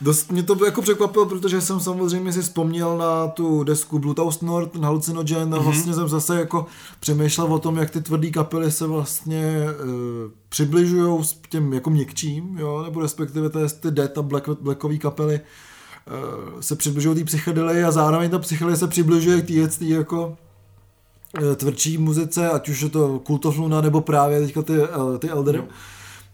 [0.00, 4.74] Dost mě to jako překvapilo, protože jsem samozřejmě si vzpomněl na tu desku Bluetooth Nord,
[4.74, 5.62] na Hallucinogen, mm-hmm.
[5.62, 6.66] vlastně jsem zase jako
[7.00, 9.74] přemýšlel o tom, jak ty tvrdý kapely se vlastně e,
[10.48, 14.98] přibližují s těm jako měkčím, jo, nebo respektive to je ty Dead a Black, Blackový
[14.98, 15.42] kapely e,
[16.62, 19.46] se přibližují té psychedely a zároveň ta psychedely se přibližuje k
[19.78, 20.36] té jako
[21.42, 25.18] eh, tvrdší muzice, ať už je to Cult of Luna nebo právě teďka ty, eh,
[25.18, 25.56] ty Elder.
[25.56, 25.64] No.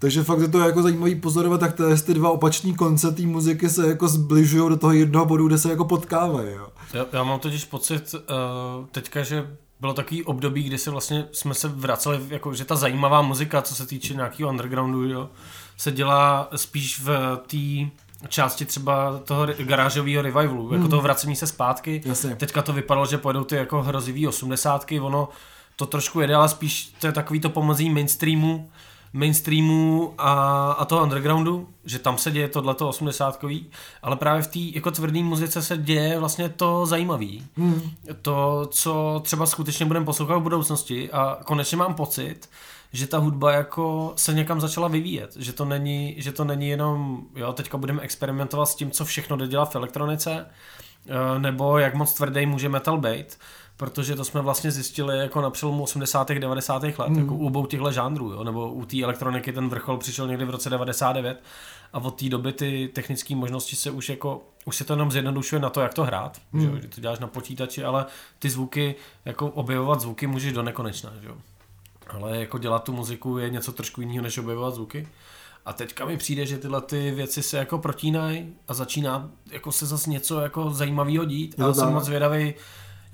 [0.04, 3.70] Takže fakt je to jako zajímavý pozorovat, tak ty, ty dva opační konce té muziky
[3.70, 6.48] se jako zbližují do toho jednoho bodu, kde se jako potkávají.
[6.52, 6.68] Jo.
[6.92, 11.54] Já, já mám totiž pocit uh, teďka, že bylo takový období, kdy se vlastně jsme
[11.54, 15.28] se vraceli, jako, že ta zajímavá muzika, co se týče nějakého undergroundu, jo,
[15.76, 17.90] se dělá spíš v té
[18.28, 20.74] části třeba toho garážového revivalu, hmm.
[20.74, 22.02] jako toho vracení se zpátky.
[22.04, 22.36] Jasně.
[22.36, 25.28] Teďka to vypadalo, že pojedou ty jako hrozivý osmdesátky, ono
[25.76, 28.70] to trošku jede, ale spíš to je takový to pomozí mainstreamu,
[29.14, 30.32] mainstreamu a,
[30.72, 33.44] a toho undergroundu, že tam se děje tohleto 80
[34.02, 37.46] ale právě v té jako tvrdé muzice se děje vlastně to zajímavý.
[37.56, 37.90] Hmm.
[38.22, 42.48] To, co třeba skutečně budeme poslouchat v budoucnosti a konečně mám pocit,
[42.92, 47.22] že ta hudba jako se někam začala vyvíjet, že to není, že to není jenom,
[47.36, 50.46] jo, teďka budeme experimentovat s tím, co všechno jde dělat v elektronice,
[51.06, 53.38] eh, nebo jak moc tvrdý může metal být,
[53.76, 56.32] protože to jsme vlastně zjistili jako na přelomu 80.
[56.32, 56.82] 90.
[56.82, 57.18] let, mm.
[57.18, 58.44] jako u obou těchto žánrů, jo?
[58.44, 61.42] nebo u té elektroniky ten vrchol přišel někdy v roce 99
[61.92, 65.60] a od té doby ty technické možnosti se už jako, už se to jenom zjednodušuje
[65.60, 66.80] na to, jak to hrát, mm.
[66.82, 68.06] že to děláš na počítači, ale
[68.38, 71.36] ty zvuky, jako objevovat zvuky můžeš do nekonečna, že jo.
[72.08, 75.08] Ale jako dělat tu muziku je něco trošku jiného, než objevovat zvuky.
[75.66, 79.86] A teďka mi přijde, že tyhle ty věci se jako protínají a začíná jako se
[79.86, 81.60] zase něco jako zajímavého dít.
[81.60, 82.54] A jsem moc zvědavý,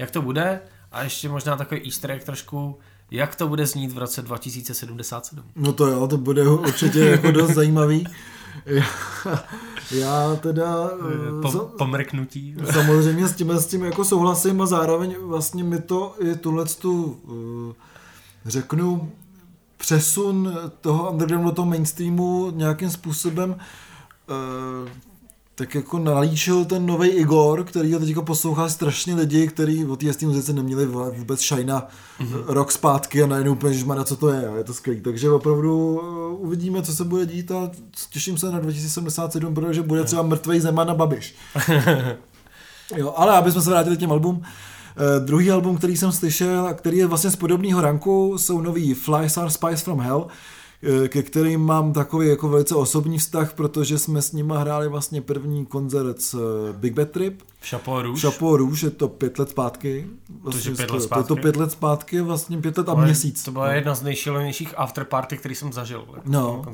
[0.01, 0.61] jak to bude
[0.93, 2.79] a ještě možná takový easter egg trošku,
[3.11, 5.45] jak to bude znít v roce 2077.
[5.57, 8.07] No to jo, to bude určitě jako dost zajímavý.
[8.67, 8.85] Já,
[9.91, 10.91] já teda...
[11.43, 12.57] Po, eh, pomrknutí.
[12.73, 17.21] Samozřejmě s tím, s tím jako souhlasím a zároveň vlastně mi to i tuhle tu,
[17.71, 17.75] eh,
[18.47, 19.13] řeknu,
[19.77, 23.57] přesun toho undergroundu do toho mainstreamu nějakým způsobem
[24.29, 25.10] eh,
[25.61, 30.07] tak jako nalíčil ten nový Igor, který ho teď poslouchá strašně lidi, kteří o té
[30.23, 31.89] muzice neměli vůbec šajna
[32.21, 32.45] mm-hmm.
[32.47, 35.01] rok zpátky a najednou úplně, že co to je, je to skvělý.
[35.01, 37.71] Takže opravdu uh, uvidíme, co se bude dít a
[38.11, 41.35] těším se na 2077, protože bude třeba mrtvý Zeman na Babiš.
[42.97, 46.75] jo, ale aby jsme se vrátili těm album, uh, druhý album, který jsem slyšel a
[46.75, 50.29] který je vlastně z podobného ranku, jsou nový Fly Star Spice from Hell, Eh,
[51.09, 55.67] ke kterým mám takový jako velice osobní vztah, protože jsme s nima hráli vlastně první
[55.67, 57.43] koncert s eh, Big Bad Trip.
[57.61, 58.21] V Chapeau Rouge.
[58.21, 60.07] Chapeau Rouge, je to pět let zpátky.
[60.43, 61.21] Vlastně, pět let zpátky.
[61.21, 63.45] Je to pět let zpátky, vlastně pět let a Ale měsíc.
[63.45, 63.73] To byla no.
[63.73, 66.05] jedna z nejšilenějších afterparty, který jsem zažil.
[66.25, 66.65] No.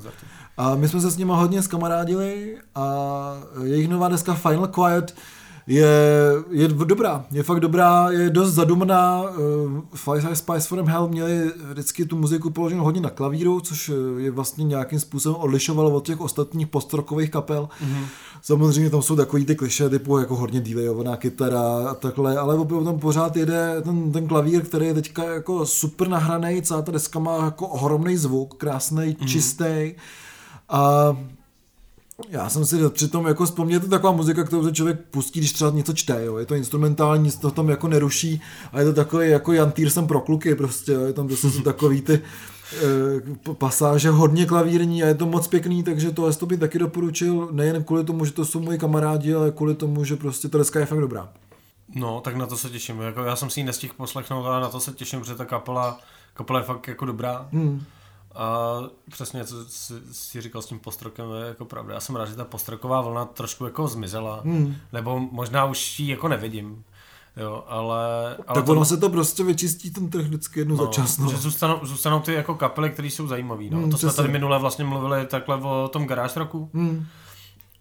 [0.56, 5.14] A my jsme se s nima hodně skamarádili a jejich nová deska Final Quiet
[5.66, 5.86] je,
[6.50, 9.22] je dobrá, je fakt dobrá, je dost zadumná.
[9.22, 14.22] Uh, Five Spice from Hell měli vždycky tu muziku položenou hodně na klavíru, což eh,
[14.22, 17.68] je vlastně nějakým způsobem odlišovalo od těch ostatních postrokových kapel.
[17.84, 18.04] Mm-hmm.
[18.42, 22.84] Samozřejmě tam jsou takový ty kliše typu jako hodně delayovaná kytara a takhle, ale opravdu
[22.84, 27.18] tam pořád jede ten, ten klavír, který je teďka jako super nahraný, celá ta deska
[27.18, 29.26] má jako ohromný zvuk, krásný, mm-hmm.
[29.26, 29.94] čistý.
[30.68, 31.16] A
[32.28, 35.70] já jsem si přitom jako vzpomněl, to taková muzika, kterou se člověk pustí, když třeba
[35.70, 36.36] něco čte, jo.
[36.36, 38.40] je to instrumentální, nic to tam jako neruší
[38.72, 41.00] a je to takový jako Jan Týrsem pro kluky prostě, jo.
[41.00, 45.82] je tam to jsou takový ty e, pasáže hodně klavírní a je to moc pěkný,
[45.82, 49.50] takže to to bych taky doporučil, nejen kvůli tomu, že to jsou moji kamarádi, ale
[49.50, 51.28] kvůli tomu, že prostě ta deska je fakt dobrá.
[51.94, 53.00] No, tak na to se těším.
[53.00, 56.00] Jako já jsem si ji nestihl poslechnout, ale na to se těším, protože ta kapela,
[56.34, 57.48] kapela je fakt jako dobrá.
[57.52, 57.84] Hmm.
[58.36, 58.78] A
[59.10, 61.94] přesně, co jsi, jsi říkal s tím postrokem, je jako pravda.
[61.94, 64.76] Já jsem rád, že ta postroková vlna trošku jako zmizela, hmm.
[64.92, 66.84] nebo možná už ji jako nevidím.
[67.36, 70.84] Jo, ale, ale tak to, ono se to prostě vyčistí ten trh vždycky jednu no,
[70.84, 71.18] za čas.
[71.18, 71.30] No.
[71.30, 73.64] Že zůstanou, zůstanou ty jako kapely, které jsou zajímavé.
[73.70, 73.78] No.
[73.78, 76.70] Hmm, to jsme tady minule vlastně mluvili takhle o tom garáž roku.
[76.74, 77.06] Hmm.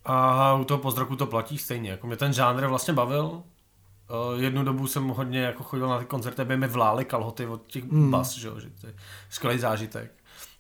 [0.06, 1.90] A u toho pozdroku to platí stejně.
[1.90, 3.26] Jako mě ten žánr vlastně bavil.
[3.26, 7.62] Uh, jednu dobu jsem hodně jako chodil na ty koncerty, aby mi vlály kalhoty od
[7.68, 8.12] těch hmm.
[8.12, 8.94] bas, že, že to je
[9.30, 10.12] skvělý zážitek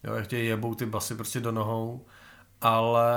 [0.07, 2.05] jo, jak tě jebou ty basy prostě do nohou,
[2.61, 3.13] ale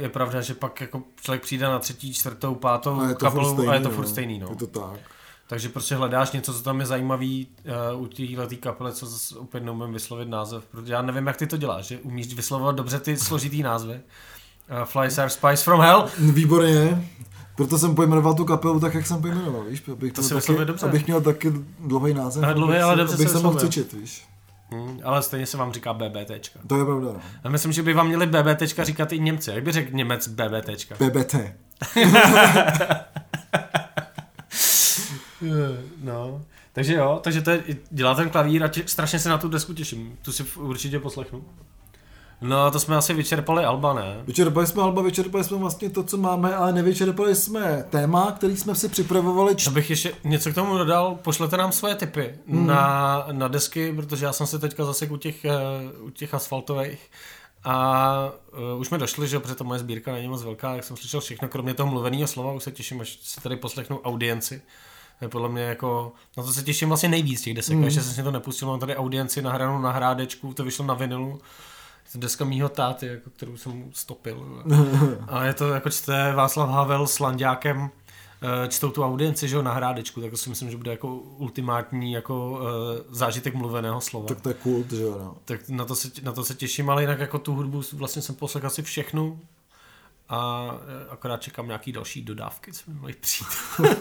[0.00, 3.74] je pravda, že pak jako člověk přijde na třetí, čtvrtou, pátou a kapelu stejný, a
[3.74, 4.38] je to furt stejný.
[4.38, 4.46] No.
[4.50, 5.00] Je to tak.
[5.46, 7.48] Takže prostě hledáš něco, co tam je zajímavý
[7.94, 11.46] uh, u téhle kapely, co zase úplně neumím vyslovit název, protože já nevím, jak ty
[11.46, 14.00] to děláš, že umíš vyslovovat dobře ty složitý názvy.
[14.70, 16.08] Uh, Fly Star Spice from Hell.
[16.18, 17.10] Výborně.
[17.56, 19.82] Proto jsem pojmenoval tu kapelu tak, jak jsem pojmenoval, víš?
[19.92, 20.86] Abych, to si taky, dobře.
[20.86, 22.44] abych měl taky dlouhý název.
[22.44, 24.28] A dlouhý, ale dobře abych se mohl cvičit, víš?
[24.70, 26.30] Hmm, ale stejně se vám říká BBT.
[26.66, 27.12] To je pravda.
[27.12, 27.20] No.
[27.44, 29.50] A myslím, že by vám měli BBT říkat i Němci.
[29.50, 30.92] Jak by řekl Němec BBT?
[30.98, 31.34] BBT.
[36.02, 36.42] no.
[36.72, 39.74] Takže jo, takže to je, dělá ten klavír a tě, strašně se na tu desku
[39.74, 40.18] těším.
[40.22, 41.44] Tu si určitě poslechnu.
[42.40, 44.20] No, to jsme asi vyčerpali Alba, ne?
[44.26, 48.74] Vyčerpali jsme Alba, vyčerpali jsme vlastně to, co máme, ale nevyčerpali jsme téma, který jsme
[48.74, 49.56] si připravovali.
[49.56, 52.66] Č- bych ještě něco k tomu dodal, pošlete nám svoje tipy hmm.
[52.66, 57.10] na, na desky, protože já jsem se teďka zase u těch, uh, u těch asfaltových
[57.64, 58.32] a
[58.74, 61.20] uh, už jsme došli, že protože ta moje sbírka není moc velká, jak jsem slyšel
[61.20, 64.62] všechno, kromě toho mluveného slova, už se těším, až se tady poslechnu audienci.
[65.18, 67.84] To je podle mě jako, na to se těším vlastně nejvíc těch desek, mm.
[67.84, 71.40] ještě jsem si to nepustil, mám tady audienci nahranou na hrádečku, to vyšlo na vinilu
[72.14, 74.62] deska mýho táty, jako, kterou jsem mu stopil.
[75.28, 77.90] A je to jako čte Václav Havel s Landiákem,
[78.42, 81.16] eh, čtou tu audienci, že ho na hrádečku, tak to si myslím, že bude jako
[81.16, 82.58] ultimátní jako uh,
[83.10, 84.28] zážitek mluveného slova.
[84.28, 85.18] Tak to je kult, že jo.
[85.18, 85.36] No.
[85.44, 88.34] Tak na to, se, na to se těším, ale jinak jako tu hudbu vlastně jsem
[88.34, 89.40] poslechl asi všechnu
[90.28, 93.48] a eh, akorát čekám nějaký další dodávky, co mi mají přijít.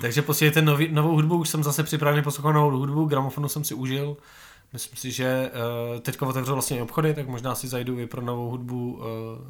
[0.00, 4.16] Takže posílejte novou hudbu, už jsem zase připravený poslouchat novou hudbu, gramofonu jsem si užil,
[4.72, 5.50] Myslím si, že
[5.94, 9.02] uh, teďka otevřel vlastně obchody, tak možná si zajdu i pro novou hudbu uh,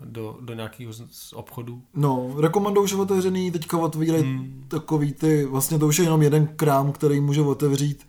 [0.05, 1.83] do, do nějakých z obchodů.
[1.95, 4.65] No, rekomando už je otevřený, teďka otvírají hmm.
[4.69, 8.07] takový ty, vlastně to už je jenom jeden krám, který může otevřít.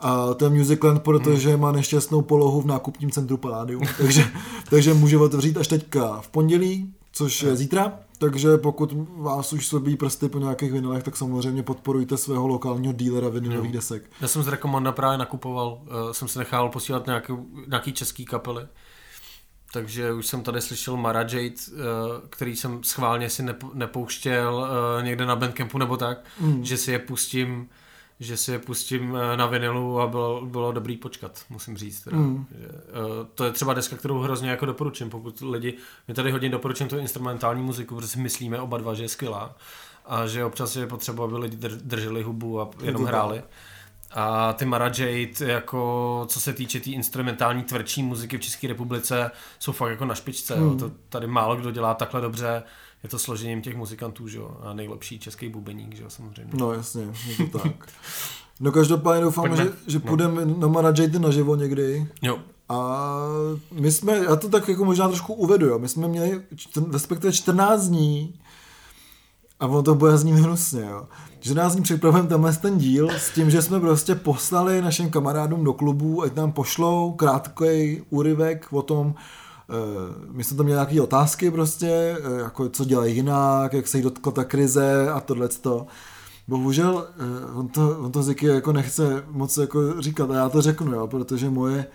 [0.00, 1.60] A to je Musicland, protože hmm.
[1.60, 4.24] má nešťastnou polohu v nákupním centru Palladium, takže,
[4.70, 7.98] takže může otevřít až teďka v pondělí, což je zítra.
[8.18, 13.28] Takže pokud vás už sobí prsty po nějakých vinilech, tak samozřejmě podporujte svého lokálního dílera
[13.28, 14.10] vinilových desek.
[14.20, 17.32] Já jsem z Rekomanda právě nakupoval, uh, jsem si nechal posílat nějaký,
[17.68, 18.66] nějaký český kapely.
[19.72, 21.78] Takže už jsem tady slyšel Mara Jade, uh,
[22.30, 24.54] který jsem schválně si nepouštěl
[24.98, 26.64] uh, někde na Bandcampu nebo tak, mm.
[26.64, 27.68] že si je pustím
[28.20, 32.00] že si je pustím eh, na vinilu a bylo, bylo dobrý počkat, musím říct.
[32.00, 32.16] Teda.
[32.16, 32.46] Mm.
[32.60, 35.74] Že, uh, to je třeba deska, kterou hrozně jako doporučím, pokud lidi,
[36.08, 39.56] my tady hodně doporučím tu instrumentální muziku, protože si myslíme oba dva, že je skvělá
[40.06, 43.42] a že občas je potřeba, aby lidi drželi hubu a jenom hráli.
[44.10, 48.68] A ty Mara Jade, jako co se týče té tý instrumentální tvrdší muziky v České
[48.68, 50.56] republice, jsou fakt jako na špičce.
[50.56, 50.78] Mm.
[50.78, 52.62] To tady málo kdo dělá takhle dobře
[53.02, 56.52] je to složením těch muzikantů, že jo, a nejlepší český bubeník, že jo, samozřejmě.
[56.54, 57.02] No jasně,
[57.38, 57.88] je to tak.
[58.60, 60.04] No každopádně doufám, že, že no.
[60.10, 62.06] půjdeme na Marajady naživo někdy.
[62.22, 62.38] Jo.
[62.68, 63.18] A
[63.72, 65.78] my jsme, já to tak jako možná trošku uvedu, jo.
[65.78, 66.42] my jsme měli
[66.92, 68.34] respektive 14 dní
[69.60, 71.06] a ono to bude znít hnusně, jo.
[71.40, 75.72] 14 dní připravujeme tenhle ten díl s tím, že jsme prostě poslali našim kamarádům do
[75.72, 79.14] klubu, ať nám pošlou krátký úryvek o tom,
[80.32, 84.02] my jsme tam měli nějaké otázky prostě, eh, jako co dělají jinak, jak se jí
[84.02, 85.86] dotkla ta krize a tohle to.
[86.48, 90.62] Bohužel eh, on to, on to Ziky jako nechce moc jako říkat a já to
[90.62, 91.86] řeknu, jo, protože moje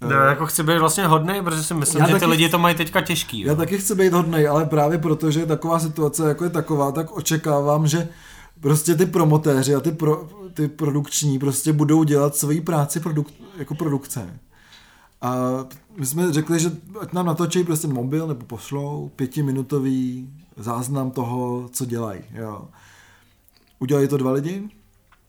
[0.00, 2.58] No, jako chci být vlastně hodný, protože si myslím, já že taky, ty lidi to
[2.58, 3.40] mají teďka těžký.
[3.40, 3.48] Jo.
[3.48, 7.86] Já taky chci být hodný, ale právě protože taková situace jako je taková, tak očekávám,
[7.86, 8.08] že
[8.60, 13.74] prostě ty promotéři a ty, pro, ty produkční prostě budou dělat svoji práci produk, jako
[13.74, 14.40] produkce.
[15.24, 15.64] A
[15.96, 21.84] my jsme řekli, že ať nám natočí prostě mobil nebo pošlou pětiminutový záznam toho, co
[21.84, 22.20] dělají.
[22.32, 22.68] Jo.
[23.78, 24.62] Udělají to dva lidi?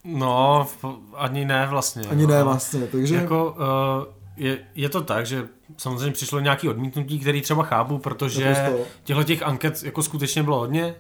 [0.04, 0.68] No,
[1.14, 2.04] ani ne vlastně.
[2.04, 2.28] Ani jo.
[2.28, 3.16] ne vlastně, takže...
[3.16, 8.76] Jako, uh, je, je to tak, že samozřejmě přišlo nějaké odmítnutí, který třeba chápu, protože
[9.04, 10.96] těchto těch anket jako skutečně bylo hodně.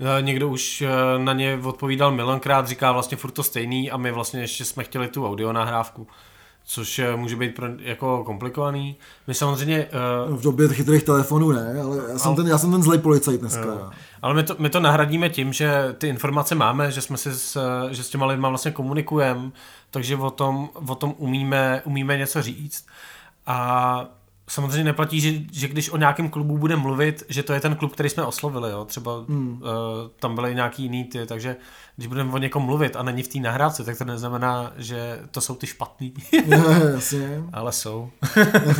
[0.00, 4.12] Eh, někdo už eh, na ně odpovídal milionkrát, říká vlastně furt to stejný a my
[4.12, 6.06] vlastně ještě jsme chtěli tu audio nahrávku
[6.68, 8.96] což eh, může být pro, jako komplikovaný.
[9.26, 9.86] My samozřejmě...
[10.28, 12.98] Uh, v době chytrých telefonů ne, ale já jsem, ale, ten, já jsem ten zlej
[12.98, 13.74] policajt dneska.
[13.74, 13.90] Uh,
[14.22, 17.60] ale my to, my to nahradíme tím, že ty informace máme, že jsme si s,
[17.90, 19.50] že s těma lidma vlastně komunikujeme,
[19.90, 22.86] takže o tom, o tom umíme, umíme něco říct.
[23.46, 24.08] A
[24.48, 27.92] samozřejmě neplatí, že, že když o nějakém klubu bude mluvit, že to je ten klub,
[27.92, 28.84] který jsme oslovili, jo.
[28.84, 29.62] Třeba hmm.
[29.62, 29.68] uh,
[30.20, 31.56] tam byly nějaký jiný ty, takže
[31.96, 35.40] když budeme o někom mluvit a není v té nahrávce, tak to neznamená, že to
[35.40, 36.14] jsou ty špatný.
[36.94, 37.42] Jasně.
[37.52, 38.10] Ale jsou.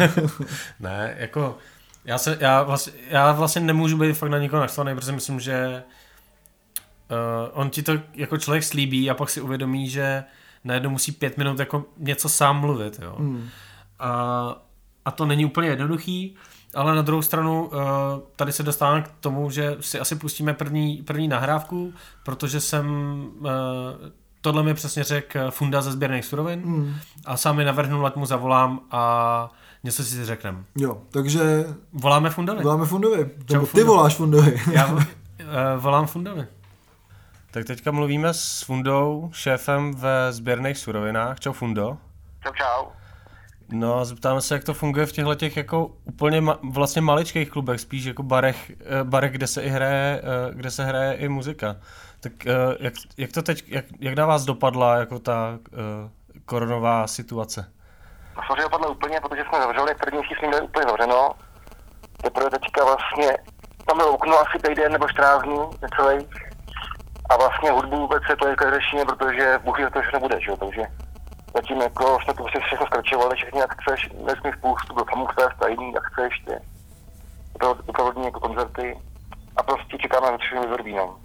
[0.81, 1.59] ne, jako
[2.05, 5.83] já, se, já, vlastně, já vlastně nemůžu být fakt na někoho naštvaný, protože myslím, že
[7.11, 10.24] uh, on ti to jako člověk slíbí a pak si uvědomí, že
[10.64, 13.16] najednou musí pět minut jako něco sám mluvit, jo.
[13.18, 13.48] Hmm.
[13.98, 14.65] A
[15.06, 16.36] a to není úplně jednoduchý,
[16.74, 17.76] ale na druhou stranu eh,
[18.36, 21.92] tady se dostáváme k tomu, že si asi pustíme první, první nahrávku,
[22.24, 22.86] protože jsem
[23.46, 26.94] eh, tohle mi přesně řekl Funda ze sběrných surovin mm.
[27.24, 29.50] a sám mi navrhnul, ať mu zavolám a
[29.84, 30.58] něco si řekneme.
[30.76, 31.64] Jo, takže...
[31.92, 32.62] Voláme Fundovi.
[32.62, 33.30] Voláme Fundovi.
[33.50, 34.60] Čau, ty voláš Fundovi.
[34.72, 35.02] Já uh,
[35.76, 36.46] volám Fundovi.
[37.50, 41.40] Tak teďka mluvíme s Fundou, šéfem ve sběrných surovinách.
[41.40, 41.98] Čau Fundo.
[42.42, 43.05] Čau, čau.
[43.72, 47.50] No a zeptáme se, jak to funguje v těchto těch jako úplně ma, vlastně maličkých
[47.50, 51.29] klubech, spíš jako barech, eh, barech, kde se i hraje, eh, kde se hraje i
[51.29, 51.76] muzika.
[52.20, 55.59] Tak eh, jak, jak to teď, jak, jak na vás dopadla jako ta
[56.45, 57.72] koronová situace?
[58.47, 61.34] samozřejmě dopadlo úplně, protože jsme zavřeli, první jsme měli úplně zavřeno.
[62.22, 63.36] Teprve teďka vlastně,
[63.86, 66.28] tam bylo okno asi týden nebo 14 dní, necelý.
[67.30, 70.82] A vlastně hudbu vůbec se to řešíme, protože Bůh to všechno bude, že jo, takže
[71.57, 75.62] zatím jako jsme to prostě všechno skračovali, všechny jak chceš, nesmí spoustu, byl Famous Fest
[75.62, 76.61] a jiný, jak chceš, ještě.
[77.86, 78.98] Doprovodní jako koncerty.
[79.57, 81.18] A prostě čekáme na všechny vyzorby, no.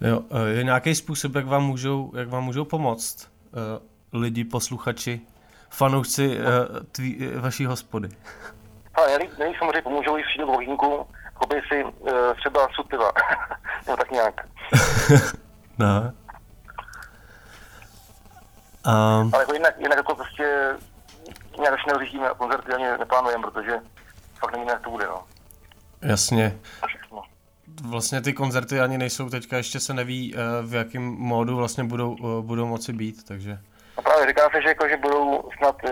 [0.00, 3.28] Jo, eh, je nějaký způsob, jak vám můžou, jak vám můžou pomoct
[4.12, 5.20] uh, lidi, posluchači,
[5.70, 6.44] fanoušci uh,
[6.92, 8.08] tví, vaší hospody?
[8.94, 11.84] Ale nejlíp samozřejmě pomůžou, přijde do vogínku, koupí si
[12.40, 13.12] třeba sud piva,
[13.86, 14.46] nebo tak nějak.
[15.78, 16.12] no.
[18.86, 19.30] Um...
[19.34, 20.74] Ale jako jinak, jinak jako prostě
[21.58, 23.80] nějak už neuřešíme koncerty ani neplánujeme, protože
[24.38, 25.24] fakt nevíme, jak to bude, no.
[26.02, 26.58] Jasně.
[27.82, 32.16] Vlastně ty koncerty ani nejsou teďka, ještě se neví, eh, v jakém módu vlastně budou,
[32.20, 33.58] eh, budou moci být, takže...
[33.96, 35.90] No právě říká se, že, jako, že budou snad uh,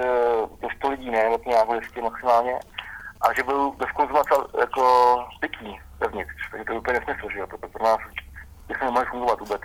[0.61, 2.53] do 100 lidí, ne, nebo nějak 200 maximálně,
[3.20, 7.47] a že budou bez konzumace jako pití vevnitř, takže to je úplně nesmysl, že jo,
[7.47, 7.99] to, to pro nás,
[8.68, 9.61] že se nemohli fungovat vůbec.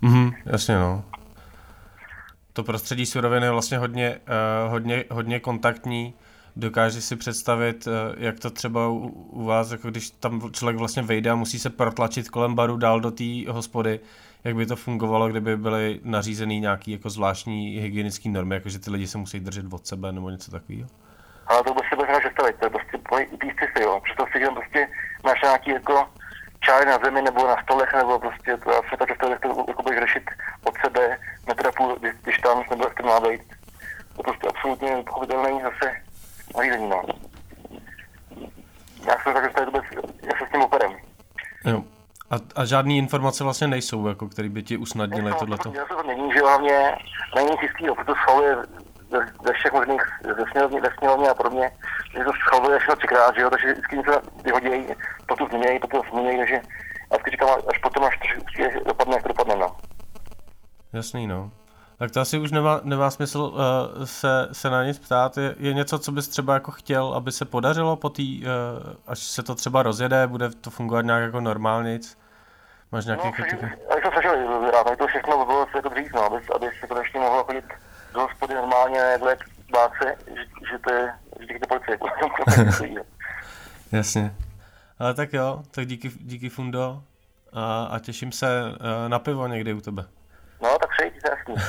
[0.00, 1.04] Mhm, jasně no
[2.54, 4.20] to prostředí surovin je vlastně hodně,
[4.64, 6.14] uh, hodně, hodně kontaktní.
[6.56, 11.02] Dokáže si představit, uh, jak to třeba u, u vás, jako když tam člověk vlastně
[11.02, 14.00] vejde a musí se protlačit kolem baru dál do té hospody,
[14.44, 18.90] jak by to fungovalo, kdyby byly nařízený nějaký jako zvláštní hygienické normy, jako že ty
[18.90, 20.88] lidi se musí držet od sebe nebo něco takového?
[21.46, 22.98] Ale to prostě bych představit, to je prostě
[23.40, 24.00] písci si, jo.
[24.04, 24.88] Představ si, že prostě
[25.24, 26.08] máš nějaký jako
[26.64, 29.30] čáry na zemi nebo na stolech, nebo prostě to já se tak jak to
[29.68, 30.30] jako budeš řešit
[30.64, 33.42] od sebe, metra půl, když tam nebyl, jak to má být.
[34.16, 35.92] To prostě absolutně nepochopitelné zase
[36.56, 37.02] nařízení, no.
[39.06, 39.84] Já se tak představit vůbec,
[40.22, 40.92] jak se s tím operem.
[41.64, 41.84] Jo.
[42.30, 45.72] A, a žádné informace vlastně nejsou, jako, které by ti usnadnily tohleto?
[45.74, 46.96] Já se to není, že hlavně
[47.34, 48.56] není čistý, protože to schvaluje
[49.18, 51.70] ve všech možných, ve sněhovně, ve sněhovně a podobně,
[52.16, 54.86] že to schvaluje všechno třikrát, že jo, takže vždycky něco vyhodí,
[55.28, 58.18] potom změnějí, potom změnějí, takže já vždycky říkám, až potom, až
[58.72, 59.76] to dopadne, jak to dopadne, no.
[60.92, 61.50] Jasný, no.
[61.98, 65.36] Tak to asi už nemá, nemá smysl uh, se, se na nic ptát.
[65.36, 69.18] Je, je něco, co bys třeba jako chtěl, aby se podařilo po tý, uh, až
[69.18, 71.98] se to třeba rozjede, bude to fungovat nějak jako normálně?
[72.92, 73.66] Máš nějaké no, kritiky?
[73.90, 77.20] Já jsem snažil vyrábět, aby to všechno bylo jako dřív, no, aby, aby se konečně
[77.20, 77.64] mohlo chodit
[78.14, 79.36] do hospody normálně, nedle
[79.72, 81.98] báce, že, že to je, že to policie.
[82.92, 83.04] Jako,
[83.92, 84.34] Jasně.
[84.98, 87.02] Ale tak jo, tak díky, díky Fundo
[87.52, 90.04] a, a těším se uh, na pivo někdy u tebe.
[90.62, 91.62] No, tak přeji se hezký.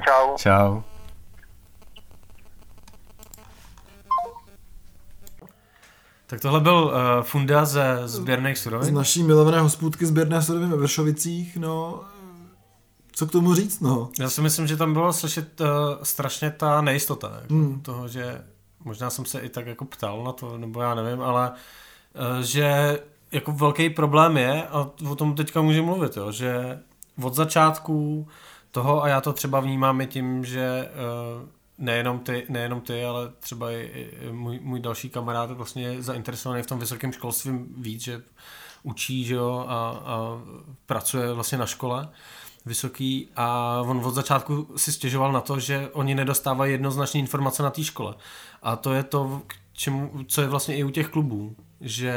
[0.04, 0.36] Čau.
[0.36, 0.82] Čau.
[6.26, 8.88] Tak tohle byl uh, Funda ze sběrných surovin.
[8.88, 12.04] Z naší milované hospůdky sběrné surovin ve Vršovicích, no
[13.12, 14.10] co k tomu říct, no.
[14.20, 15.66] Já si myslím, že tam bylo slyšet uh,
[16.02, 17.80] strašně ta nejistota, jako hmm.
[17.80, 18.44] toho, že
[18.84, 22.98] možná jsem se i tak jako ptal na to, nebo já nevím, ale uh, že
[23.32, 26.78] jako velký problém je, a o tom teďka můžeme mluvit, jo, že
[27.22, 28.28] od začátku
[28.70, 31.48] toho, a já to třeba vnímám i tím, že uh,
[31.78, 36.62] nejenom ty, nejenom ty, ale třeba i, i můj, můj další kamarád vlastně je zainteresovaný
[36.62, 38.22] v tom vysokém školství víc, že
[38.82, 40.40] učí že jo, a, a
[40.86, 42.08] pracuje vlastně na škole
[42.66, 47.70] vysoký a on od začátku si stěžoval na to, že oni nedostávají jednoznačné informace na
[47.70, 48.14] té škole.
[48.62, 52.14] A to je to, k čemu, co je vlastně i u těch klubů, že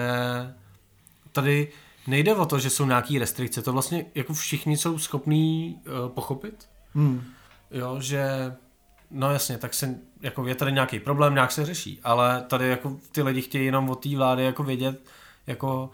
[1.32, 1.72] tady
[2.08, 6.70] nejde o to, že jsou nějaké restrikce, to vlastně jako všichni jsou schopní uh, pochopit.
[6.94, 7.24] Hmm.
[7.72, 8.54] Jo, že
[9.12, 12.98] no jasně, tak se, jako je tady nějaký problém, nějak se řeší, ale tady jako
[13.12, 15.06] ty lidi chtějí jenom od té vlády jako vědět,
[15.48, 15.90] jako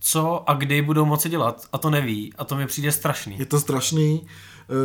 [0.00, 3.38] co a kdy budou moci dělat a to neví a to mi přijde strašný.
[3.38, 4.26] Je to strašný,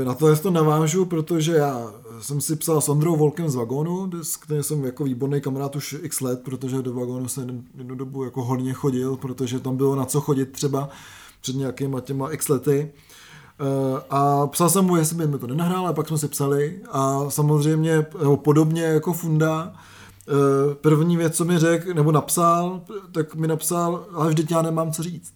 [0.01, 4.11] e, na to to navážu, protože já jsem si psal s Ondrou Volkem z Vagonu,
[4.21, 8.23] s kterým jsem jako výborný kamarád už x let, protože do Vagonu jsem jednu dobu
[8.23, 10.89] jako hodně chodil, protože tam bylo na co chodit třeba
[11.41, 12.79] před nějakýma těma x lety.
[12.79, 12.91] E,
[14.09, 17.29] a psal jsem mu, jestli by mi to nenahrál, a pak jsme si psali a
[17.29, 18.05] samozřejmě
[18.35, 19.73] podobně jako Funda,
[20.73, 25.03] první věc, co mi řekl, nebo napsal, tak mi napsal, ale vždyť já nemám co
[25.03, 25.33] říct.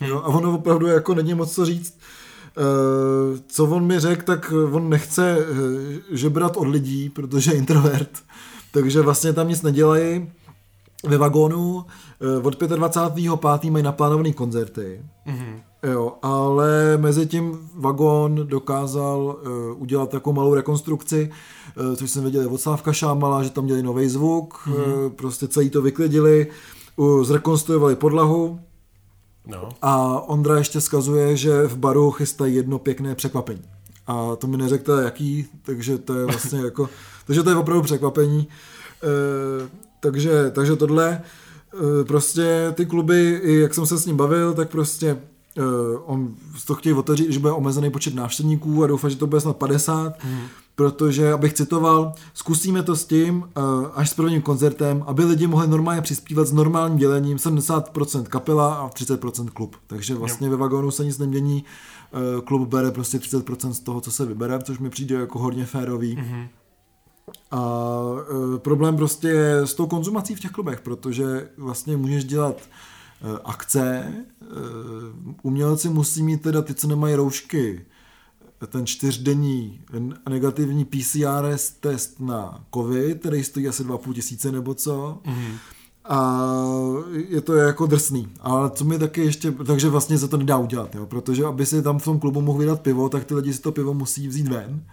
[0.00, 1.98] Jo, a ono opravdu jako není moc co říct.
[2.58, 8.10] Eh, co on mi řekl, tak on nechce eh, žebrat od lidí, protože je introvert,
[8.72, 10.32] takže vlastně tam nic nedělají.
[11.06, 11.84] Ve vagónu
[12.42, 13.70] od 25.5.
[13.70, 15.02] mají naplánované koncerty.
[15.26, 15.60] Mm-hmm.
[15.82, 21.30] Jo, ale mezi tím vagón dokázal uh, udělat takovou malou rekonstrukci,
[21.90, 25.06] uh, což jsem věděl od Sávka Šámala, že tam dělali nový zvuk, mm-hmm.
[25.06, 26.46] uh, prostě celý to vyklidili,
[26.96, 28.60] uh, zrekonstruovali podlahu
[29.46, 29.68] no.
[29.82, 33.62] a Ondra ještě skazuje, že v baru chystají jedno pěkné překvapení.
[34.06, 36.88] a to mi neřekte jaký, takže to je vlastně jako,
[37.26, 38.48] takže to je opravdu překvapení.
[39.02, 39.68] E,
[40.00, 41.22] takže, takže tohle,
[42.00, 45.18] e, prostě ty kluby, i jak jsem se s ním bavil, tak prostě
[46.04, 46.34] on
[46.66, 50.24] to chtějí otevřít, že bude omezený počet návštěvníků a doufám, že to bude snad 50,
[50.24, 50.40] mm.
[50.74, 53.60] protože, abych citoval, zkusíme to s tím, e,
[53.94, 58.88] až s prvním koncertem, aby lidi mohli normálně přispívat s normálním dělením, 70% kapela a
[58.88, 59.76] 30% klub.
[59.86, 60.50] Takže vlastně jo.
[60.50, 64.58] ve vagónu se nic nemění, e, klub bere prostě 30% z toho, co se vybere,
[64.62, 66.16] což mi přijde jako hodně férový.
[66.16, 66.48] Mm-hmm.
[67.50, 67.92] A
[68.54, 72.56] e, problém prostě je s tou konzumací v těch klubech, protože vlastně můžeš dělat
[73.44, 74.14] akce, e,
[75.42, 77.86] umělci musí mít teda ty, co nemají roušky,
[78.66, 79.80] ten čtyřdenní
[80.28, 85.18] negativní PCR test na COVID, který stojí asi 2,5 tisíce nebo co.
[85.24, 85.58] Mm-hmm.
[86.04, 86.48] A
[87.28, 88.28] je to jako drsný.
[88.40, 91.06] Ale co mi taky ještě, takže vlastně se to nedá udělat, jo?
[91.06, 93.72] protože aby si tam v tom klubu mohl vydat pivo, tak ty lidi si to
[93.72, 94.84] pivo musí vzít ven.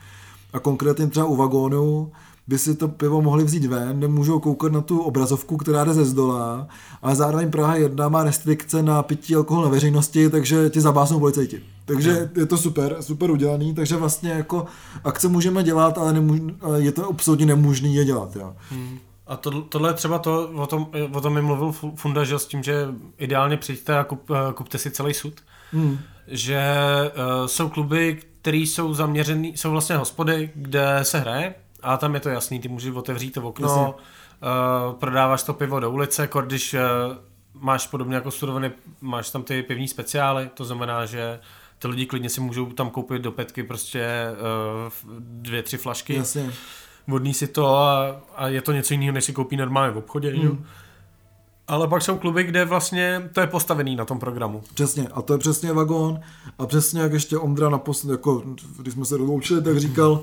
[0.54, 2.12] A konkrétně třeba u vagónu
[2.48, 6.06] by si to pivo mohli vzít ven, nemůžou koukat na tu obrazovku, která jde ze
[6.06, 6.68] zdola,
[7.02, 11.62] ale zároveň Praha 1 má restrikce na pití alkohol na veřejnosti, takže ti zabásnou policajti.
[11.86, 14.66] Takže je to super, super udělaný, takže vlastně jako
[15.04, 16.40] akce můžeme dělat, ale, nemůž,
[16.76, 18.36] je to absolutně nemožný je dělat.
[18.36, 18.56] Jo.
[18.70, 19.00] Hmm.
[19.28, 22.46] A to, tohle je třeba to, o tom, o tom mi mluvil Funda, že s
[22.46, 22.88] tím, že
[23.18, 25.34] ideálně přijďte a kup, eh, kupte si celý sud.
[25.72, 25.98] Hmm.
[26.28, 26.62] Že
[27.16, 31.54] uh, jsou kluby, které jsou zaměřený, jsou vlastně hospody, kde se hraje,
[31.86, 35.92] a tam je to jasný, ty můžeš otevřít to okno, uh, prodáváš to pivo do
[35.92, 36.80] ulice, když uh,
[37.54, 38.72] máš podobně jako studovaný,
[39.02, 41.40] máš tam ty pivní speciály, to znamená, že
[41.80, 46.16] ty lidi klidně si můžou tam koupit do petky prostě uh, dvě, tři flašky.
[46.16, 46.52] Jasně.
[47.08, 50.32] Vodný si to a, a je to něco jiného, než si koupí normálně v obchodě.
[50.32, 50.66] Hmm.
[51.68, 54.64] Ale pak jsou kluby, kde vlastně to je postavený na tom programu.
[54.74, 56.20] Přesně, a to je přesně vagón.
[56.60, 58.44] A přesně jak ještě Ondra naposled, jako
[58.78, 60.22] když jsme se rozloučili, tak říkal,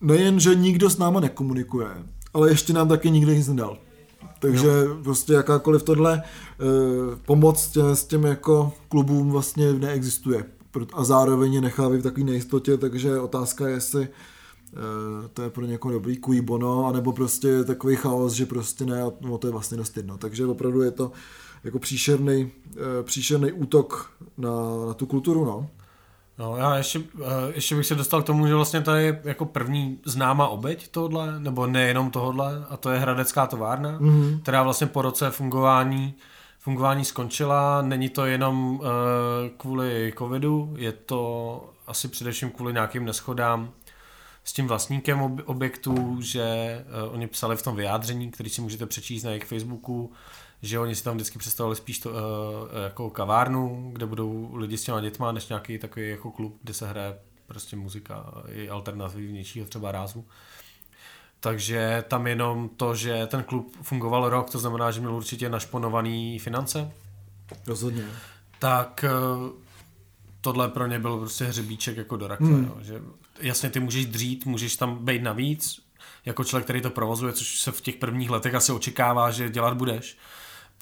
[0.00, 1.88] nejen, že nikdo s náma nekomunikuje,
[2.34, 3.78] ale ještě nám taky nikdo nic nedal.
[4.40, 4.96] Takže jo.
[5.02, 10.44] prostě jakákoliv tohle eh, pomoc tě, s těm jako klubům vlastně neexistuje.
[10.92, 15.64] A zároveň je nechávají v takové nejistotě, takže otázka je, jestli eh, to je pro
[15.66, 19.76] někoho dobrý kují bono, anebo prostě takový chaos, že prostě ne, no to je vlastně
[19.76, 20.18] dost jedno.
[20.18, 21.12] Takže opravdu je to
[21.64, 24.50] jako příšerný, eh, příšerný útok na,
[24.86, 25.68] na tu kulturu, no.
[26.40, 29.44] No, já ještě, eh, ještě bych se dostal k tomu, že vlastně to je jako
[29.44, 34.42] první známá obeď tohle, nebo nejenom tohle, a to je Hradecká továrna, mm-hmm.
[34.42, 36.14] která vlastně po roce fungování
[36.58, 37.82] fungování skončila.
[37.82, 38.86] Není to jenom uh,
[39.56, 43.70] kvůli covidu, je to asi především kvůli nějakým neschodám
[44.44, 46.44] s tím vlastníkem ob- objektu, že
[47.06, 50.12] uh, oni psali v tom vyjádření, který si můžete přečíst na jejich Facebooku,
[50.62, 52.16] že oni si tam vždycky představovali spíš to, uh,
[52.84, 56.88] jako kavárnu, kde budou lidi s těma dětma, než nějaký takový jako klub, kde se
[56.88, 60.24] hraje prostě muzika i alternativnějšího třeba rázu.
[61.40, 66.38] Takže tam jenom to, že ten klub fungoval rok, to znamená, že měl určitě našponovaný
[66.38, 66.92] finance.
[67.66, 68.04] Rozhodně.
[68.58, 69.04] Tak
[69.38, 69.48] uh,
[70.40, 72.46] tohle pro ně byl prostě hřebíček jako do rakve.
[72.46, 72.64] Hmm.
[72.64, 73.02] Jo, že
[73.40, 75.80] jasně ty můžeš dřít, můžeš tam být navíc,
[76.24, 79.76] jako člověk, který to provozuje, což se v těch prvních letech asi očekává, že dělat
[79.76, 80.18] budeš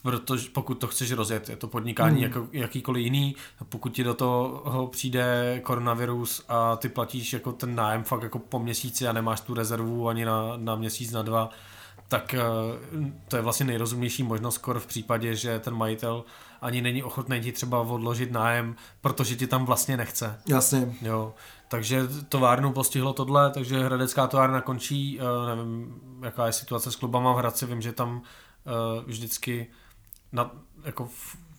[0.03, 2.23] protože pokud to chceš rozjet, je to podnikání hmm.
[2.23, 3.37] jako jakýkoliv jiný,
[3.69, 8.59] pokud ti do toho přijde koronavirus a ty platíš jako ten nájem fakt jako po
[8.59, 11.51] měsíci a nemáš tu rezervu ani na, na měsíc, na dva,
[12.09, 12.41] tak eh,
[13.29, 16.25] to je vlastně nejrozumnější možnost skoro v případě, že ten majitel
[16.61, 20.41] ani není ochotný ti třeba odložit nájem, protože ti tam vlastně nechce.
[20.47, 20.95] Jasně.
[21.03, 21.35] Jo.
[21.69, 27.33] Takže továrnu postihlo tohle, takže Hradecká továrna končí, eh, nevím, jaká je situace s klubama
[27.33, 28.23] v Hradci, vím, že tam
[28.67, 29.67] eh, vždycky
[30.33, 30.51] na,
[30.85, 31.09] jako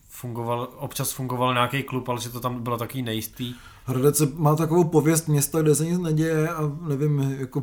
[0.08, 3.54] fungoval, občas fungoval nějaký klub, ale že to tam bylo taky nejistý.
[3.84, 7.62] Hradec má takovou pověst města, kde se nic neděje a nevím, jako,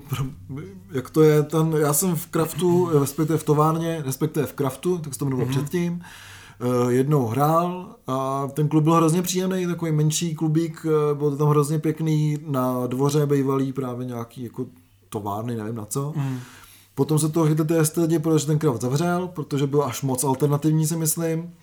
[0.92, 1.44] jak to je.
[1.44, 5.50] Ten, já jsem v Kraftu, respektive v továrně, respektive v Kraftu, tak se to jmenovalo
[5.50, 5.52] mm-hmm.
[5.52, 11.32] předtím, eh, jednou hrál a ten klub byl hrozně příjemný, takový menší klubík, eh, bylo
[11.32, 14.66] to tam hrozně pěkný, na dvoře bývalý právě nějaký jako
[15.10, 16.14] továrny, nevím na co.
[16.16, 16.40] Mm.
[16.98, 20.88] Potom se to chytli ty lidi, protože ten kraft zavřel, protože byl až moc alternativní,
[20.88, 21.54] si myslím.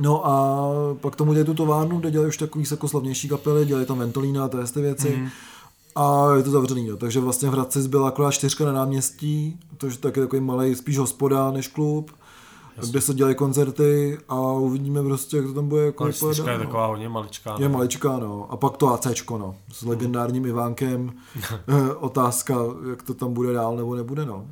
[0.00, 0.70] No a
[1.00, 4.44] pak tomu dělají tu továrnu, kde dělají už takový jako slavnější kapely, dělají tam Ventolína
[4.44, 5.16] a ty věci.
[5.16, 5.28] Mm.
[5.96, 6.96] A je to zavřený, no.
[6.96, 10.98] takže vlastně v Hradci zbyla akorát čtyřka na náměstí, to je taky takový malý spíš
[10.98, 12.10] hospoda než klub.
[12.76, 12.90] Jasně.
[12.90, 16.38] kde se dělají koncerty a uvidíme prostě, jak to tam bude jako vypadat.
[16.38, 16.64] je no.
[16.64, 17.52] taková hodně maličká.
[17.52, 17.58] No.
[17.58, 18.46] Je maličká, no.
[18.50, 19.54] A pak to ACčko, no.
[19.72, 19.90] S mhm.
[19.90, 21.12] legendárním Ivánkem.
[21.68, 22.54] Eh, otázka,
[22.90, 24.46] jak to tam bude dál nebo nebude, no.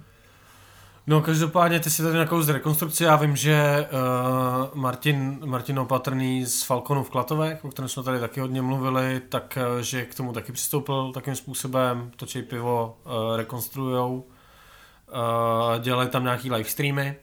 [1.06, 6.46] No každopádně ty si tady nějakou z rekonstrukci, já vím, že uh, Martin, Martin Opatrný
[6.46, 10.14] z Falconu v Klatovech, o kterém jsme tady taky hodně mluvili, tak uh, že k
[10.14, 17.16] tomu taky přistoupil takým způsobem, točí pivo, uh, rekonstrujou, uh, dělají tam nějaký live streamy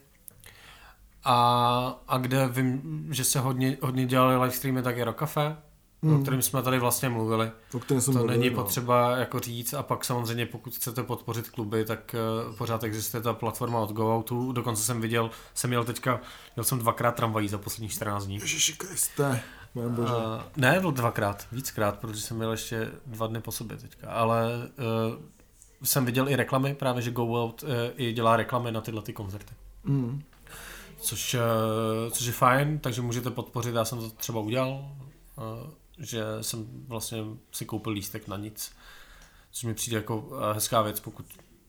[1.30, 5.58] a, a kde vím, že se hodně, hodně dělali live streamy, tak je Rokafe,
[6.02, 6.12] mm.
[6.12, 6.22] o Hmm.
[6.22, 7.52] kterém jsme tady vlastně mluvili.
[7.74, 8.56] O kterém jsem To mluvil, není no.
[8.64, 12.16] potřeba jako říct a pak samozřejmě pokud chcete podpořit kluby, tak
[12.50, 16.20] uh, pořád existuje ta platforma od GoOutu, dokonce jsem viděl, jsem jel teďka,
[16.56, 18.36] měl jsem dvakrát tramvají za posledních 14 dní.
[18.36, 19.42] Ježiši Kriste.
[19.76, 19.96] Uh,
[20.58, 25.24] ne, byl dvakrát, víckrát, protože jsem měl ještě dva dny po sobě teďka, ale uh,
[25.84, 29.54] jsem viděl i reklamy, právě že GoOut uh, i dělá reklamy na tyhle ty koncerty.
[29.84, 30.22] Mm.
[31.00, 34.92] Což, uh, což je fajn, takže můžete podpořit, já jsem to třeba udělal,
[35.38, 38.72] uh, že jsem vlastně si koupil lístek na nic,
[39.52, 41.26] což mi přijde jako uh, hezká věc, pokud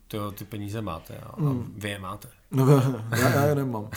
[0.09, 2.29] ty, ty peníze máte a, a vy je máte.
[2.51, 2.67] No,
[3.11, 3.89] já, já je nemám.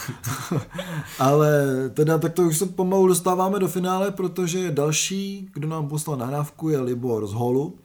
[1.18, 1.64] Ale
[1.94, 6.68] teda tak to už se pomalu dostáváme do finále, protože další, kdo nám poslal nahrávku,
[6.68, 7.78] je Libor z Holu.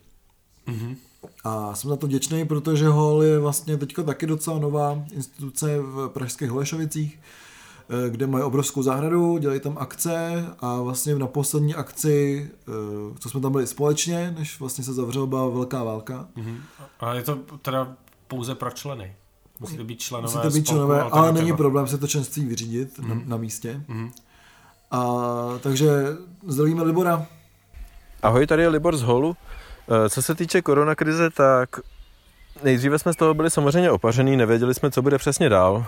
[0.68, 0.96] Mhm.
[1.44, 6.10] A jsem za to vděčný, protože Hol je vlastně teďka taky docela nová instituce v
[6.14, 7.20] pražských Holešovicích,
[7.90, 12.72] eh, kde mají obrovskou zahradu, dělají tam akce a vlastně na poslední akci, eh,
[13.20, 16.58] co jsme tam byli společně, než vlastně se zavřela byla velká válka, Mhm.
[17.00, 17.96] A je to teda
[18.28, 19.16] pouze pro členy.
[19.60, 23.22] Musíte být členové Musíte být spolku členové, ale není problém se to členství vyřídit na,
[23.26, 23.84] na místě.
[23.88, 24.12] Mhm.
[24.92, 25.26] A
[25.60, 25.90] takže
[26.48, 27.28] zdravíme Libora.
[28.24, 29.36] Ahoj, tady je Libor z Holu.
[29.92, 31.70] Eh, Co se týče koronakrize, tak
[32.64, 35.86] nejdříve jsme z toho byli samozřejmě opařený, nevěděli jsme, co bude přesně dál,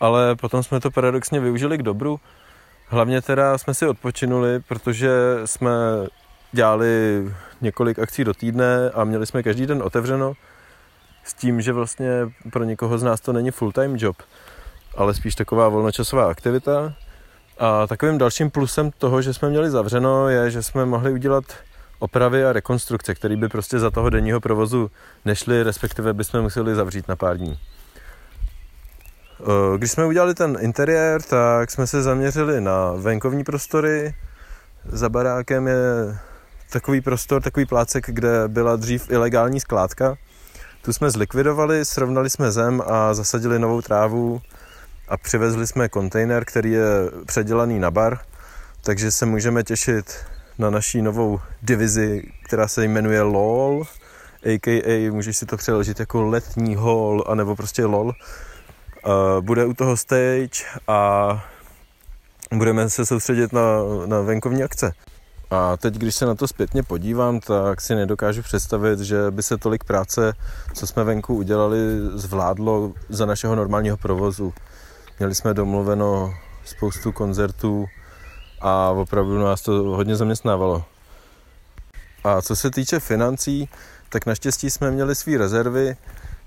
[0.00, 2.20] ale potom jsme to paradoxně využili k dobru.
[2.86, 5.10] Hlavně teda jsme si odpočinuli, protože
[5.44, 5.70] jsme
[6.52, 7.24] dělali
[7.60, 10.32] několik akcí do týdne a měli jsme každý den otevřeno
[11.24, 12.10] s tím, že vlastně
[12.52, 14.16] pro někoho z nás to není full-time job,
[14.96, 16.94] ale spíš taková volnočasová aktivita.
[17.58, 21.44] A takovým dalším plusem toho, že jsme měli zavřeno, je, že jsme mohli udělat
[21.98, 24.90] opravy a rekonstrukce, které by prostě za toho denního provozu
[25.24, 27.58] nešly, respektive bychom museli zavřít na pár dní.
[29.40, 34.14] Eh, Když jsme udělali ten interiér, tak jsme se zaměřili na venkovní prostory.
[34.84, 35.76] Za barákem je
[36.70, 40.16] takový prostor, takový plácek, kde byla dřív ilegální skládka.
[40.82, 44.40] Tu jsme zlikvidovali, srovnali jsme zem a zasadili novou trávu
[45.08, 46.86] a přivezli jsme kontejner, který je
[47.26, 48.18] předělaný na bar,
[48.82, 50.16] takže se můžeme těšit
[50.58, 53.86] na naší novou divizi, která se jmenuje LOL,
[54.44, 55.10] a.k.a.
[55.10, 58.06] můžeš si to přeložit jako letní hall, anebo prostě LOL.
[58.06, 58.12] Uh,
[59.40, 61.30] bude u toho stage a
[62.52, 63.62] budeme se soustředit na,
[64.06, 64.92] na venkovní akce.
[65.50, 69.56] A teď, když se na to zpětně podívám, tak si nedokážu představit, že by se
[69.56, 70.32] tolik práce,
[70.74, 71.78] co jsme venku udělali,
[72.14, 74.54] zvládlo za našeho normálního provozu.
[75.18, 76.34] Měli jsme domluveno
[76.64, 77.86] spoustu koncertů
[78.60, 80.84] a opravdu nás to hodně zaměstnávalo.
[82.24, 83.68] A co se týče financí,
[84.08, 85.96] tak naštěstí jsme měli své rezervy,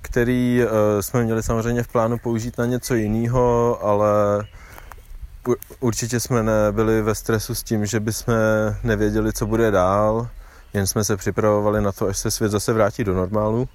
[0.01, 4.07] který eh, jsme měli samozřejmě v plánu použít na něco jiného, ale
[5.79, 8.35] určitě jsme nebyli ve stresu s tím, že bychom
[8.83, 10.29] nevěděli, co bude dál,
[10.73, 13.69] jen jsme se připravovali na to, až se svět zase vrátí do normálu.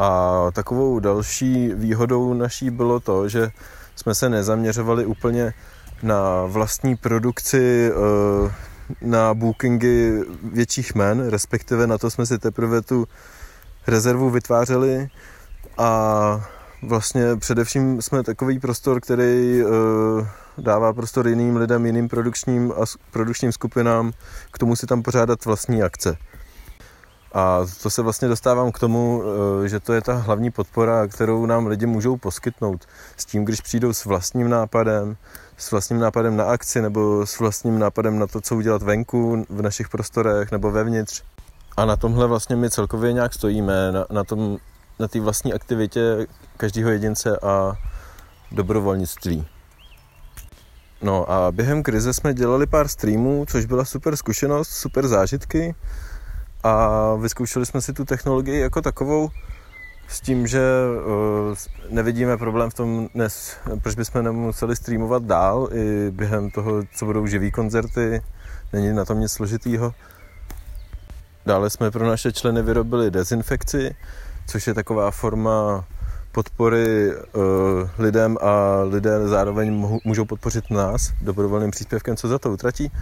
[0.00, 3.50] A takovou další výhodou naší bylo to, že
[3.96, 5.54] jsme se nezaměřovali úplně
[6.02, 8.52] na vlastní produkci, eh,
[9.02, 13.08] na bookingy větších men, respektive na to jsme si teprve tu
[13.86, 15.08] rezervu vytvářeli
[15.78, 16.40] a
[16.82, 20.26] vlastně především jsme takový prostor, který eh,
[20.58, 24.12] dává prostor jiným lidem, jiným produkčním a produkčním skupinám
[24.50, 26.16] k tomu si tam pořádat vlastní akce.
[27.34, 29.22] A to se vlastně dostávám k tomu,
[29.64, 32.86] eh, že to je ta hlavní podpora, kterou nám lidi můžou poskytnout.
[33.16, 35.16] S tím, když přijdou s vlastním nápadem,
[35.62, 39.62] s vlastním nápadem na akci nebo s vlastním nápadem na to, co udělat venku v
[39.62, 41.22] našich prostorech nebo vevnitř.
[41.76, 44.58] A na tomhle vlastně my celkově nějak stojíme, na, na tom,
[44.98, 47.72] na vlastní aktivitě každého jedince a
[48.52, 49.46] dobrovolnictví.
[51.02, 55.74] No a během krize jsme dělali pár streamů, což byla super zkušenost, super zážitky
[56.62, 59.28] a vyzkoušeli jsme si tu technologii jako takovou
[60.12, 60.60] s tím, že
[61.06, 61.54] uh,
[61.90, 67.26] nevidíme problém v tom dnes, proč bychom nemuseli streamovat dál i během toho, co budou
[67.26, 68.22] živý koncerty,
[68.72, 69.94] není na tom nic složitýho.
[71.46, 73.94] Dále jsme pro naše členy vyrobili dezinfekci,
[74.46, 75.84] což je taková forma
[76.32, 77.42] podpory uh,
[77.98, 82.92] lidem a lidé zároveň můžou podpořit nás dobrovolným příspěvkem, co za to utratí.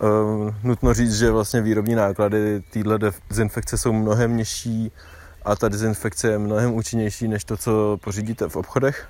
[0.00, 4.92] Uh, nutno říct, že vlastně výrobní náklady téhle dezinfekce jsou mnohem nižší
[5.46, 9.08] a ta dezinfekce je mnohem účinnější než to, co pořídíte v obchodech.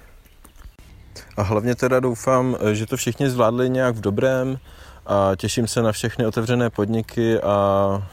[1.36, 4.58] A hlavně teda doufám, že to všichni zvládli nějak v dobrém
[5.06, 8.08] a těším se na všechny otevřené podniky a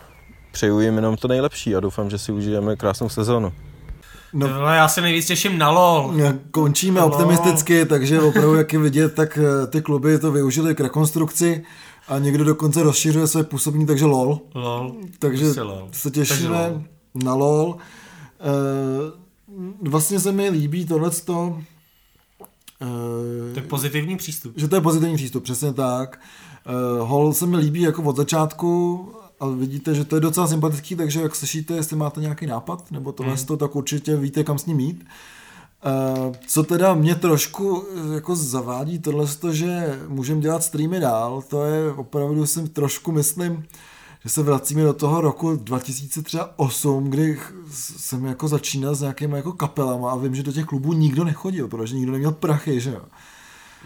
[0.51, 3.53] přeju jim jenom to nejlepší a doufám, že si užijeme krásnou sezónu.
[4.33, 6.13] No, no já se nejvíc těším na LOL.
[6.51, 7.09] Končíme LOL.
[7.11, 11.63] optimisticky, takže opravdu, jak je vidět, tak eh, ty kluby to využili k rekonstrukci
[12.07, 14.39] a někdo dokonce rozšiřuje své působní, takže LOL.
[14.55, 14.95] LOL.
[15.19, 15.87] Takže Prostě LOL.
[15.91, 16.83] se těšíme Takže LOL.
[17.23, 17.77] na LOL.
[18.43, 21.59] E, vlastně se mi líbí tohleto,
[23.53, 24.53] To je pozitivní přístup.
[24.55, 26.19] že to je pozitivní přístup, přesně tak.
[26.65, 29.07] E, Hol se mi líbí jako od začátku,
[29.39, 33.11] a vidíte, že to je docela sympatický, takže jak slyšíte, jestli máte nějaký nápad, nebo
[33.11, 33.45] tohle Hmm.
[33.45, 35.05] to, tak určitě víte, kam s ním jít.
[35.85, 41.65] E, co teda mě trošku eh, jako zavádí tohle, že můžeme dělat streamy dál, to
[41.65, 43.65] je opravdu si trošku myslím,
[44.23, 47.39] že se vracíme do toho roku 2008, kdy
[47.71, 51.67] jsem jako začínal s nějakými jako kapelama a vím, že do těch klubů nikdo nechodil,
[51.67, 53.01] protože nikdo neměl prachy, že jo.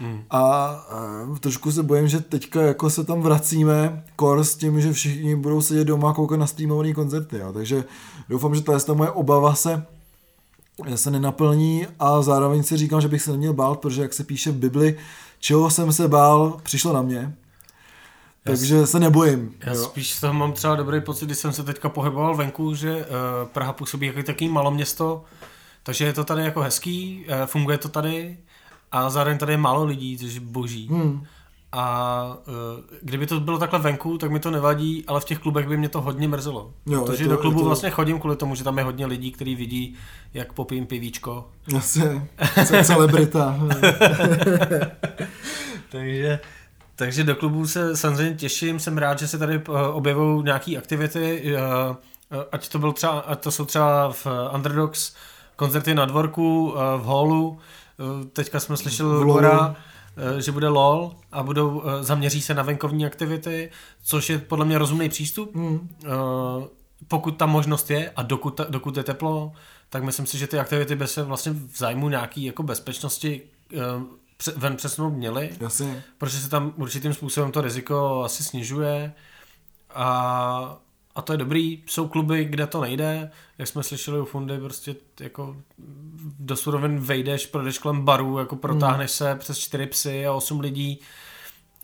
[0.00, 0.22] Mm.
[0.30, 4.92] A, a trošku se bojím, že teďka jako se tam vracíme kor s tím, že
[4.92, 7.38] všichni budou sedět doma a koukat na streamované koncerty.
[7.38, 7.52] Jo.
[7.52, 7.84] Takže
[8.28, 9.86] doufám, že ta moje obava se
[10.94, 14.50] se nenaplní a zároveň si říkám, že bych se neměl bát, protože jak se píše
[14.50, 14.96] v Bibli,
[15.38, 17.34] čeho jsem se bál, přišlo na mě.
[18.48, 19.54] Takže se nebojím.
[19.66, 19.84] Já jo.
[19.84, 23.04] spíš toho mám třeba dobrý pocit, když jsem se teďka pohyboval venku, že uh,
[23.52, 25.24] Praha působí jako takový maloměsto,
[25.82, 28.36] takže je to tady jako hezký, uh, funguje to tady
[28.92, 30.88] a zároveň tady je málo lidí, což je boží.
[30.90, 31.24] Hmm.
[31.72, 32.54] A uh,
[33.02, 35.88] kdyby to bylo takhle venku, tak mi to nevadí, ale v těch klubech by mě
[35.88, 36.70] to hodně mrzelo.
[36.86, 39.32] Jo, Protože to- do klubu to- vlastně chodím kvůli tomu, že tam je hodně lidí,
[39.32, 39.96] kteří vidí,
[40.34, 41.48] jak popím pivíčko.
[41.74, 42.28] Jasně,
[42.64, 43.56] ce- celebrita.
[45.90, 46.40] Takže,
[46.98, 51.54] takže do klubu se samozřejmě těším, jsem rád, že se tady eh, objevují nějaké aktivity,
[51.56, 51.58] eh,
[52.32, 55.14] eh, ať to, byl třeba, ať to jsou třeba v Underdogs
[55.56, 57.58] koncerty na dvorku, v hallu,
[58.00, 59.24] Eh, teďka jsme slyšeli.
[59.24, 59.76] Lora,
[60.38, 63.70] že bude LOL a budou, zaměří se na venkovní aktivity,
[64.04, 65.56] což je podle mě rozumný přístup.
[65.56, 66.08] Eh,
[67.08, 69.52] pokud ta možnost je a dokud, ta- dokud je teplo,
[69.90, 73.42] tak myslím si, že ty aktivity by se vlastně v zájmu nějaký jako bezpečnosti
[74.56, 76.02] ven přesunout měly, Jasně.
[76.18, 79.12] protože se tam určitým způsobem to riziko asi snižuje
[79.94, 80.76] a,
[81.14, 81.82] a to je dobrý.
[81.86, 85.56] Jsou kluby, kde to nejde, jak jsme slyšeli u Fundy, prostě jako
[86.38, 91.00] do surovin vejdeš, projdeš kolem baru, jako protáhneš se přes čtyři psy a osm lidí.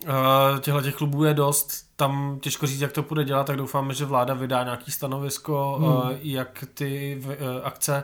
[0.07, 3.93] Uh, těchto těch klubů je dost, tam těžko říct, jak to bude dělat, tak doufáme,
[3.93, 5.87] že vláda vydá nějaký stanovisko, Hmm.
[5.87, 7.33] uh, jak ty uh,
[7.63, 8.03] akce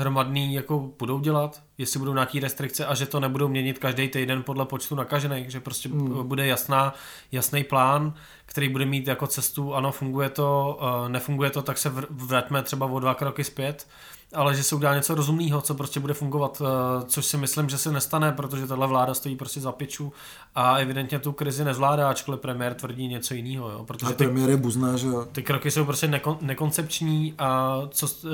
[0.00, 4.42] hromadný jako budou dělat, jestli budou nějaký restrikce a že to nebudou měnit každý týden
[4.42, 6.28] podle počtu nakažených, že prostě Hmm.
[6.28, 6.94] bude jasná,
[7.32, 8.14] jasný plán,
[8.46, 12.62] který bude mít jako cestu, ano, funguje to, uh, nefunguje to, tak se vr- vraťme
[12.62, 13.86] třeba o dva kroky zpět,
[14.34, 16.66] ale že se udělá něco rozumného, co prostě bude fungovat, uh,
[17.06, 20.12] což si myslím, že se nestane, protože tahle vláda stojí prostě za piču
[20.54, 24.50] a evidentně tu krizi nezvládá, ačkoliv premiér tvrdí něco jiného, jo, A protože ty premiér
[24.50, 25.26] je buzná, že jo.
[25.32, 28.32] ty kroky jsou prostě nekon, nekoncepční a, co, uh,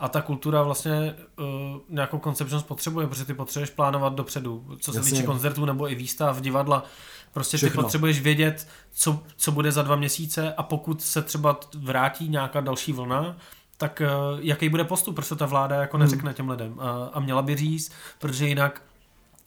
[0.00, 1.46] a ta kultura vlastně uh,
[1.88, 5.10] nějakou koncepčnost potřebuje, protože ty potřebuješ plánovat dopředu, co se Jasně.
[5.10, 6.84] týče koncertů nebo i výstav, divadla.
[7.32, 7.82] Prostě Všechno.
[7.82, 12.60] ty potřebuješ vědět, co, co bude za dva měsíce a pokud se třeba vrátí nějaká
[12.60, 13.36] další vlna,
[13.76, 16.72] tak uh, jaký bude postup, protože ta vláda jako neřekne těm lidem.
[16.72, 16.82] Uh,
[17.12, 18.82] a měla by říct, protože jinak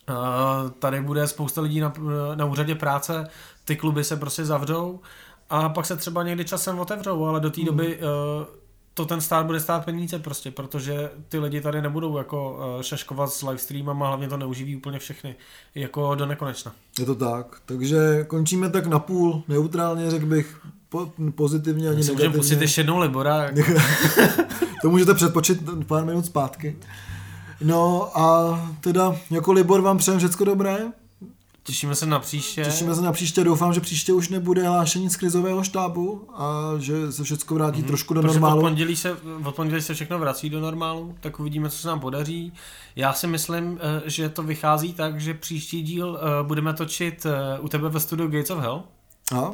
[0.09, 1.93] Uh, tady bude spousta lidí na,
[2.35, 3.27] na úřadě práce,
[3.65, 4.99] ty kluby se prostě zavřou
[5.49, 8.03] a pak se třeba někdy časem otevřou, ale do té doby uh,
[8.93, 13.29] to ten stát bude stát peníze prostě, protože ty lidi tady nebudou jako uh, šaškovat
[13.33, 15.35] s livestreamama, hlavně to neuživí úplně všechny,
[15.75, 16.71] jako do nekonečna.
[16.99, 17.61] Je to tak.
[17.65, 22.63] Takže končíme tak na půl neutrálně, řekl bych, po, pozitivně ani Si můžeme pustit negativně.
[22.63, 23.71] ještě jednou Libora, jako,
[24.81, 26.77] to můžete předpočít pár minut zpátky.
[27.61, 30.77] No a teda jako Libor vám přejem všecko dobré.
[31.63, 32.63] Těšíme se na příště.
[32.63, 33.43] Těšíme se na příště.
[33.43, 37.87] Doufám, že příště už nebude hlášení z krizového štábu a že se všecko vrátí mm-hmm.
[37.87, 38.61] trošku do Protože od normálu.
[38.61, 42.53] pondělí, se, od pondělí se všechno vrací do normálu, tak uvidíme, co se nám podaří.
[42.95, 47.59] Já si myslím, eh, že to vychází tak, že příští díl eh, budeme točit eh,
[47.59, 48.83] u tebe ve studiu Gates of Hell.
[49.35, 49.51] A?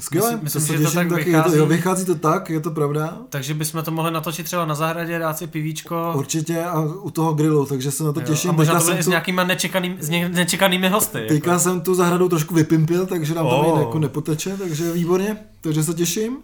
[0.00, 1.20] Skvěle, Myslím- myslím, to se že to tak taky.
[1.30, 1.58] Je to, vychází.
[1.58, 3.16] jo, vychází to tak, je to pravda.
[3.30, 6.12] Takže bychom to mohli natočit třeba na zahradě, dát si pivíčko.
[6.16, 8.50] Určitě a u toho grilu, takže se na to Jo, těším.
[8.50, 11.24] a možná Teďka to bude i s tu- nějakýma nečekaným, s ně, nečekanými hosty.
[11.28, 11.60] Teďka Jako.
[11.62, 13.78] jsem tu zahradou trošku vypimpil, takže nám tam Oh.
[13.80, 16.36] jako nepoteče, takže výborně, takže se těším.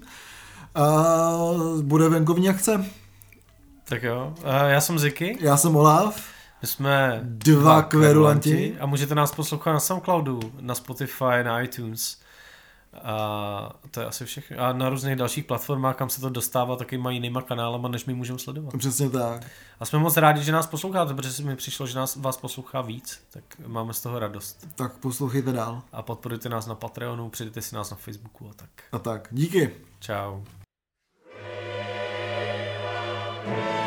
[0.74, 1.02] A
[1.82, 2.84] bude venkovní akce.
[3.88, 6.22] Tak jo, a já jsem Ziky, Já jsem Olaf.
[6.62, 8.74] my jsme Dva kverulanti.
[8.80, 12.16] a můžete nás poslouchat na Soundcloudu, na Spotify, na iTunes.
[12.94, 14.58] A to je asi všechno.
[14.60, 18.14] A na různých dalších platformách, kam se to dostává, taky mají jinýma kanálama, než my
[18.14, 18.76] můžeme sledovat.
[18.78, 19.46] Přesně tak.
[19.80, 22.80] A jsme moc rádi, že nás posloucháte, protože si mi přišlo, že nás, vás poslouchá
[22.80, 24.66] víc, tak máme z toho radost.
[24.74, 25.82] Tak poslouchejte dál.
[25.92, 28.70] A podporujte nás na Patreonu, přidejte si nás na Facebooku a tak.
[28.92, 29.28] A tak.
[29.30, 29.70] Díky.
[30.00, 30.42] Ciao.
[33.46, 33.81] Yeah.